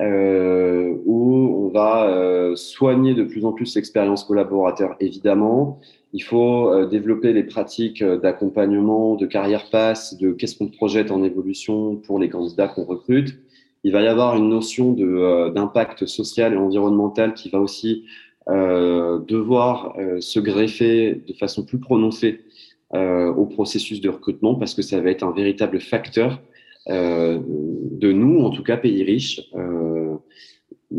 euh, 0.00 0.94
où 1.04 1.66
on 1.66 1.68
va 1.68 2.08
euh, 2.08 2.56
soigner 2.56 3.12
de 3.12 3.22
plus 3.22 3.44
en 3.44 3.52
plus 3.52 3.74
l'expérience 3.74 4.24
collaborateur, 4.24 4.96
évidemment. 4.98 5.78
Il 6.14 6.22
faut 6.22 6.72
euh, 6.72 6.86
développer 6.86 7.34
les 7.34 7.42
pratiques 7.42 8.02
d'accompagnement, 8.02 9.16
de 9.16 9.26
carrière 9.26 9.68
passe, 9.70 10.16
de 10.16 10.32
qu'est-ce 10.32 10.56
qu'on 10.56 10.68
projette 10.68 11.10
en 11.10 11.22
évolution 11.22 11.96
pour 11.96 12.18
les 12.18 12.30
candidats 12.30 12.66
qu'on 12.66 12.84
recrute. 12.84 13.38
Il 13.84 13.92
va 13.92 14.00
y 14.00 14.06
avoir 14.06 14.36
une 14.36 14.48
notion 14.48 14.92
d'impact 14.92 16.06
social 16.06 16.54
et 16.54 16.56
environnemental 16.56 17.32
qui 17.32 17.48
va 17.48 17.60
aussi 17.60 18.04
devoir 18.46 19.96
se 20.20 20.38
greffer 20.38 21.22
de 21.26 21.32
façon 21.32 21.64
plus 21.64 21.78
prononcée 21.78 22.40
au 22.92 23.46
processus 23.46 24.02
de 24.02 24.10
recrutement 24.10 24.54
parce 24.54 24.74
que 24.74 24.82
ça 24.82 25.00
va 25.00 25.08
être 25.08 25.22
un 25.22 25.32
véritable 25.32 25.80
facteur 25.80 26.42
de 26.88 28.12
nous, 28.12 28.40
en 28.40 28.50
tout 28.50 28.62
cas 28.62 28.76
pays 28.76 29.02
riches, 29.02 29.48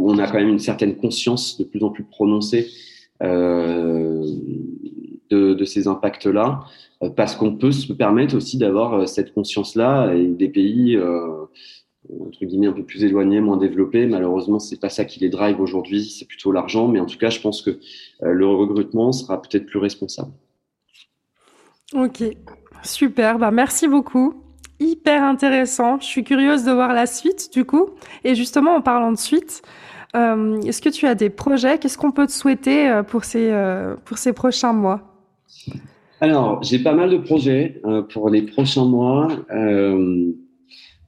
où 0.01 0.11
on 0.11 0.17
a 0.17 0.27
quand 0.27 0.39
même 0.39 0.49
une 0.49 0.59
certaine 0.59 0.95
conscience 0.95 1.57
de 1.57 1.63
plus 1.63 1.83
en 1.83 1.89
plus 1.89 2.03
prononcée 2.03 2.67
de, 3.21 4.23
de, 5.29 5.65
ces 5.65 5.87
impacts-là, 5.87 6.61
parce 7.15 7.35
qu'on 7.35 7.55
peut 7.55 7.71
se 7.71 7.93
permettre 7.93 8.35
aussi 8.35 8.57
d'avoir 8.57 9.07
cette 9.07 9.33
conscience-là 9.33 10.13
et 10.15 10.25
des 10.25 10.49
pays 10.49 10.97
entre 12.19 12.45
guillemets 12.45 12.67
un 12.67 12.73
peu 12.73 12.83
plus 12.83 13.03
éloignés, 13.03 13.41
moins 13.41 13.57
développés. 13.57 14.05
Malheureusement, 14.05 14.59
c'est 14.59 14.79
pas 14.79 14.89
ça 14.89 15.05
qui 15.05 15.19
les 15.19 15.29
drive 15.29 15.59
aujourd'hui, 15.61 16.03
c'est 16.03 16.25
plutôt 16.25 16.51
l'argent. 16.51 16.87
Mais 16.87 16.99
en 16.99 17.05
tout 17.05 17.17
cas, 17.17 17.29
je 17.29 17.39
pense 17.39 17.61
que 17.61 17.71
euh, 17.71 18.33
le 18.33 18.47
recrutement 18.47 19.11
sera 19.11 19.41
peut-être 19.41 19.65
plus 19.65 19.79
responsable. 19.79 20.31
Ok, 21.93 22.23
super. 22.83 23.37
Bah, 23.37 23.51
merci 23.51 23.87
beaucoup. 23.87 24.33
Hyper 24.81 25.23
intéressant. 25.23 25.99
Je 25.99 26.05
suis 26.05 26.23
curieuse 26.23 26.65
de 26.65 26.71
voir 26.71 26.93
la 26.93 27.05
suite 27.05 27.49
du 27.53 27.63
coup. 27.63 27.91
Et 28.23 28.35
justement, 28.35 28.75
en 28.75 28.81
parlant 28.81 29.11
de 29.11 29.17
suite, 29.17 29.61
euh, 30.15 30.59
est-ce 30.63 30.81
que 30.81 30.89
tu 30.89 31.05
as 31.07 31.15
des 31.15 31.29
projets? 31.29 31.77
Qu'est-ce 31.77 31.97
qu'on 31.97 32.11
peut 32.11 32.27
te 32.27 32.31
souhaiter 32.31 32.89
euh, 32.89 33.03
pour 33.03 33.23
ces, 33.23 33.53
pour 34.05 34.17
ces 34.17 34.33
prochains 34.33 34.73
mois? 34.73 34.99
Alors, 36.19 36.61
j'ai 36.63 36.79
pas 36.79 36.93
mal 36.93 37.09
de 37.09 37.17
projets 37.17 37.81
pour 38.09 38.29
les 38.29 38.41
prochains 38.41 38.85
mois. 38.85 39.29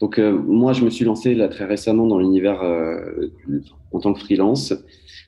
Donc 0.03 0.19
euh, 0.19 0.33
moi, 0.33 0.73
je 0.73 0.83
me 0.83 0.89
suis 0.89 1.05
lancé 1.05 1.33
là 1.33 1.47
très 1.47 1.63
récemment 1.63 2.05
dans 2.07 2.19
l'univers 2.19 2.61
euh, 2.61 3.31
en 3.93 4.01
tant 4.01 4.13
que 4.13 4.19
freelance. 4.19 4.73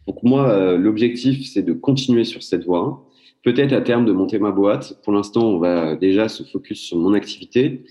Donc 0.06 0.22
moi, 0.22 0.50
euh, 0.50 0.78
l'objectif, 0.78 1.48
c'est 1.48 1.62
de 1.62 1.72
continuer 1.72 2.26
sur 2.26 2.44
cette 2.44 2.66
voie. 2.66 3.08
Peut-être 3.42 3.72
à 3.72 3.80
terme 3.80 4.04
de 4.04 4.12
monter 4.12 4.38
ma 4.38 4.52
boîte. 4.52 5.00
Pour 5.04 5.14
l'instant, 5.14 5.46
on 5.46 5.60
va 5.60 5.96
déjà 5.96 6.28
se 6.28 6.44
focus 6.44 6.82
sur 6.82 6.98
mon 6.98 7.14
activité. 7.14 7.86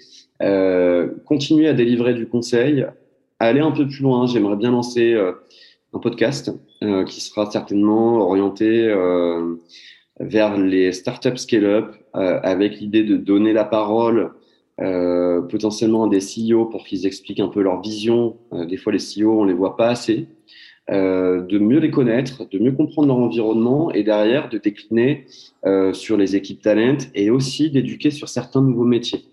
Continuer 1.25 1.68
à 1.68 1.73
délivrer 1.73 2.14
du 2.14 2.27
conseil, 2.27 2.87
aller 3.38 3.61
un 3.61 3.70
peu 3.70 3.87
plus 3.87 4.03
loin. 4.03 4.27
J'aimerais 4.27 4.57
bien 4.57 4.70
lancer 4.70 5.14
un 5.92 5.99
podcast 5.99 6.51
qui 7.07 7.20
sera 7.20 7.51
certainement 7.51 8.18
orienté 8.18 8.88
vers 10.20 10.59
les 10.59 10.92
startups 10.92 11.37
scale-up 11.37 11.94
avec 12.12 12.81
l'idée 12.81 13.05
de 13.05 13.16
donner 13.16 13.53
la 13.53 13.64
parole 13.64 14.33
euh, 14.81 15.40
potentiellement 15.42 16.09
des 16.09 16.18
CEO 16.18 16.66
pour 16.66 16.85
qu'ils 16.85 17.07
expliquent 17.07 17.40
un 17.40 17.49
peu 17.49 17.62
leur 17.62 17.81
vision. 17.81 18.37
Euh, 18.53 18.64
des 18.64 18.77
fois, 18.77 18.92
les 18.92 18.99
CEO, 18.99 19.40
on 19.40 19.44
les 19.44 19.55
voit 19.55 19.77
pas 19.77 19.88
assez. 19.88 20.27
Euh, 20.90 21.40
de 21.40 21.59
mieux 21.59 21.79
les 21.79 21.90
connaître, 21.90 22.47
de 22.49 22.59
mieux 22.59 22.73
comprendre 22.73 23.09
leur 23.09 23.16
environnement 23.16 23.90
et 23.92 24.03
derrière 24.03 24.51
de 24.51 24.59
décliner 24.59 25.27
euh, 25.64 25.94
sur 25.94 26.16
les 26.16 26.37
équipes 26.37 26.61
talent 26.61 26.99
et 27.14 27.31
aussi 27.31 27.70
d'éduquer 27.70 28.11
sur 28.11 28.29
certains 28.29 28.61
nouveaux 28.61 28.85
métiers. 28.85 29.25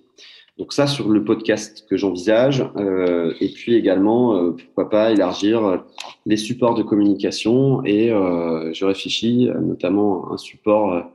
Donc 0.58 0.74
ça 0.74 0.86
sur 0.86 1.10
le 1.10 1.24
podcast 1.24 1.88
que 1.90 1.98
j'envisage 1.98 2.64
euh, 2.76 3.34
et 3.40 3.50
puis 3.50 3.76
également 3.76 4.52
pourquoi 4.52 4.90
pas 4.90 5.12
élargir 5.12 5.84
les 6.26 6.38
supports 6.38 6.76
de 6.76 6.84
communication 6.84 7.84
et 7.84 8.10
je 8.10 8.86
réfléchis 8.86 9.50
notamment 9.62 10.30
à 10.30 10.34
un 10.34 10.38
support, 10.38 11.12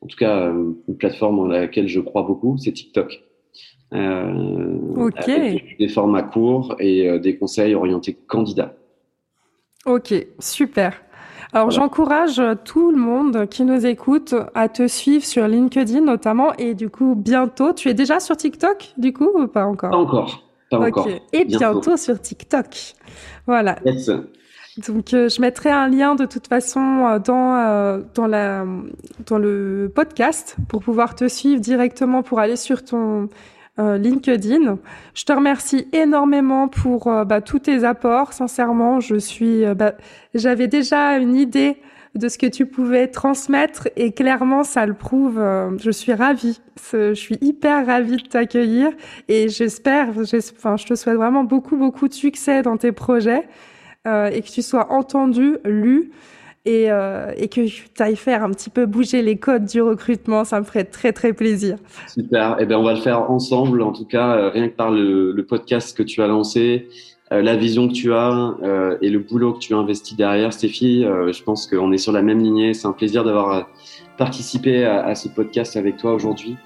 en 0.00 0.06
tout 0.06 0.16
cas 0.16 0.50
une 0.50 0.96
plateforme 0.96 1.36
dans 1.36 1.46
laquelle 1.46 1.86
je 1.86 2.00
crois 2.00 2.22
beaucoup, 2.22 2.56
c'est 2.58 2.72
TikTok. 2.72 3.22
Euh, 3.94 5.10
des 5.78 5.88
formats 5.88 6.22
courts 6.22 6.76
et 6.78 7.08
euh, 7.08 7.18
des 7.18 7.38
conseils 7.38 7.74
orientés 7.74 8.14
candidats. 8.26 8.74
Ok, 9.86 10.12
super. 10.38 11.00
Alors 11.52 11.70
j'encourage 11.70 12.42
tout 12.64 12.90
le 12.90 12.98
monde 12.98 13.46
qui 13.48 13.64
nous 13.64 13.86
écoute 13.86 14.34
à 14.54 14.68
te 14.68 14.86
suivre 14.86 15.24
sur 15.24 15.48
LinkedIn 15.48 16.02
notamment 16.02 16.52
et 16.54 16.74
du 16.74 16.90
coup 16.90 17.14
bientôt, 17.14 17.72
tu 17.72 17.88
es 17.88 17.94
déjà 17.94 18.20
sur 18.20 18.36
TikTok 18.36 18.92
du 18.98 19.12
coup 19.12 19.30
ou 19.34 19.46
pas 19.46 19.64
encore? 19.64 19.90
Pas 19.90 19.96
encore. 19.96 20.44
Pas 20.70 20.78
encore. 20.78 21.08
Et 21.32 21.44
bientôt. 21.46 21.96
sur 21.96 22.20
TikTok. 22.20 22.94
Voilà. 23.46 23.76
Donc 24.86 25.12
euh, 25.14 25.28
je 25.28 25.40
mettrai 25.40 25.70
un 25.70 25.88
lien 25.88 26.14
de 26.14 26.26
toute 26.26 26.46
façon 26.46 27.18
dans 27.24 28.02
dans 28.14 28.26
la 28.26 28.64
dans 29.26 29.38
le 29.38 29.90
podcast 29.92 30.56
pour 30.68 30.82
pouvoir 30.82 31.14
te 31.14 31.26
suivre 31.28 31.60
directement 31.60 32.22
pour 32.22 32.38
aller 32.38 32.56
sur 32.56 32.84
ton 32.84 33.22
euh, 33.22 33.26
LinkedIn. 33.78 34.78
Je 35.14 35.24
te 35.24 35.32
remercie 35.32 35.86
énormément 35.92 36.68
pour 36.68 37.06
euh, 37.06 37.24
bah, 37.24 37.40
tous 37.40 37.60
tes 37.60 37.84
apports. 37.84 38.32
Sincèrement, 38.32 39.00
je 39.00 39.16
suis, 39.16 39.64
euh, 39.64 39.74
bah, 39.74 39.94
j'avais 40.34 40.66
déjà 40.66 41.18
une 41.18 41.36
idée 41.36 41.76
de 42.14 42.28
ce 42.28 42.38
que 42.38 42.46
tu 42.46 42.66
pouvais 42.66 43.06
transmettre 43.06 43.88
et 43.96 44.12
clairement 44.12 44.64
ça 44.64 44.86
le 44.86 44.94
prouve. 44.94 45.40
je 45.78 45.90
suis 45.90 46.14
ravie, 46.14 46.60
je 46.92 47.12
suis 47.12 47.36
hyper 47.40 47.86
ravie 47.86 48.16
de 48.16 48.26
t'accueillir 48.26 48.88
et 49.28 49.48
j'espère, 49.48 50.08
enfin 50.56 50.76
je 50.76 50.86
te 50.86 50.94
souhaite 50.94 51.16
vraiment 51.16 51.44
beaucoup 51.44 51.76
beaucoup 51.76 52.08
de 52.08 52.14
succès 52.14 52.62
dans 52.62 52.76
tes 52.76 52.92
projets. 52.92 53.46
et 54.06 54.42
que 54.42 54.50
tu 54.50 54.62
sois 54.62 54.90
entendu, 54.90 55.58
lu 55.64 56.10
et, 56.68 56.90
euh, 56.90 57.32
et 57.38 57.48
que 57.48 57.66
tu 57.66 57.88
ailles 57.98 58.14
faire 58.14 58.44
un 58.44 58.50
petit 58.50 58.68
peu 58.68 58.84
bouger 58.84 59.22
les 59.22 59.36
codes 59.36 59.64
du 59.64 59.80
recrutement. 59.80 60.44
Ça 60.44 60.60
me 60.60 60.64
ferait 60.64 60.84
très, 60.84 61.12
très 61.12 61.32
plaisir. 61.32 61.78
Super. 62.06 62.56
Eh 62.60 62.66
bien, 62.66 62.78
on 62.78 62.82
va 62.82 62.92
le 62.92 63.00
faire 63.00 63.30
ensemble. 63.30 63.80
En 63.80 63.92
tout 63.92 64.04
cas, 64.04 64.36
euh, 64.36 64.50
rien 64.50 64.68
que 64.68 64.74
par 64.74 64.90
le, 64.90 65.34
podcast 65.48 65.96
que 65.96 66.02
tu 66.02 66.20
as 66.20 66.26
lancé, 66.26 66.88
euh, 67.32 67.40
la 67.40 67.56
vision 67.56 67.88
que 67.88 67.94
tu 67.94 68.12
as 68.12 68.54
et 69.00 69.08
le 69.08 69.18
boulot 69.18 69.54
que 69.54 69.60
tu 69.60 69.72
as 69.72 69.78
investi 69.78 70.14
derrière, 70.14 70.52
Stéphie, 70.52 71.04
je 71.04 71.42
pense 71.42 71.66
qu'on 71.66 71.90
est 71.90 71.98
sur 71.98 72.12
la 72.12 72.20
même 72.20 72.40
lignée. 72.40 72.74
C'est 72.74 72.86
un 72.86 72.92
plaisir 72.92 73.24
d'avoir 73.24 73.70
participé 74.18 74.84
à, 74.84 75.06
à, 75.06 75.14
ce 75.14 75.28
podcast 75.28 75.76
avec 75.76 75.96
toi 75.96 76.12
aujourd'hui. 76.12 76.56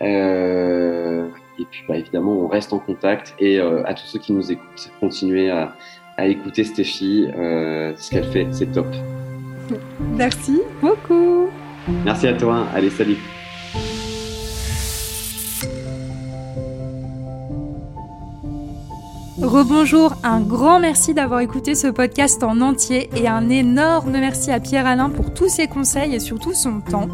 et 0.00 1.64
puis, 1.68 1.82
bah, 1.88 1.96
évidemment, 1.96 2.32
on 2.32 2.46
reste 2.46 2.72
en 2.72 2.78
contact. 2.78 3.34
Et 3.40 3.58
à 3.58 3.92
tous 3.94 4.06
ceux 4.06 4.20
qui 4.20 4.32
nous 4.32 4.52
écoutent, 4.52 4.90
continuez 5.00 5.50
à, 5.50 5.74
à 6.16 6.26
écouter 6.26 6.62
Stéphie. 6.62 7.26
ce 7.34 8.10
qu'elle 8.10 8.24
fait, 8.24 8.46
c'est 8.52 8.70
top. 8.70 8.86
Merci 10.16 10.60
beaucoup. 10.80 11.48
Merci 12.04 12.26
à 12.26 12.34
toi. 12.34 12.66
Allez, 12.74 12.90
salut. 12.90 13.16
Rebonjour, 19.40 20.14
un 20.24 20.40
grand 20.40 20.80
merci 20.80 21.14
d'avoir 21.14 21.40
écouté 21.40 21.74
ce 21.74 21.86
podcast 21.86 22.42
en 22.42 22.60
entier 22.60 23.08
et 23.16 23.28
un 23.28 23.48
énorme 23.48 24.10
merci 24.10 24.50
à 24.50 24.58
Pierre-Alain 24.58 25.10
pour 25.10 25.32
tous 25.32 25.48
ses 25.48 25.68
conseils 25.68 26.14
et 26.14 26.20
surtout 26.20 26.52
son 26.52 26.80
temps. 26.80 27.08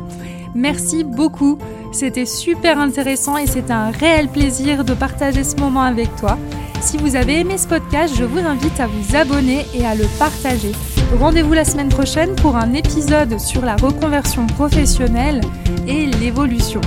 Merci 0.54 1.04
beaucoup, 1.04 1.58
c'était 1.92 2.26
super 2.26 2.78
intéressant 2.78 3.36
et 3.36 3.46
c'est 3.46 3.70
un 3.70 3.90
réel 3.90 4.28
plaisir 4.28 4.84
de 4.84 4.94
partager 4.94 5.44
ce 5.44 5.56
moment 5.56 5.82
avec 5.82 6.14
toi. 6.16 6.38
Si 6.80 6.96
vous 6.96 7.14
avez 7.14 7.40
aimé 7.40 7.58
ce 7.58 7.68
podcast, 7.68 8.14
je 8.16 8.24
vous 8.24 8.38
invite 8.38 8.80
à 8.80 8.86
vous 8.86 9.16
abonner 9.16 9.66
et 9.74 9.84
à 9.84 9.94
le 9.94 10.04
partager. 10.18 10.72
Rendez-vous 11.12 11.52
la 11.52 11.64
semaine 11.64 11.88
prochaine 11.88 12.34
pour 12.36 12.56
un 12.56 12.72
épisode 12.72 13.38
sur 13.38 13.64
la 13.64 13.76
reconversion 13.76 14.46
professionnelle 14.46 15.40
et 15.86 16.06
l'évolution. 16.06 16.80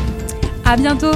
À 0.65 0.75
bientôt! 0.75 1.15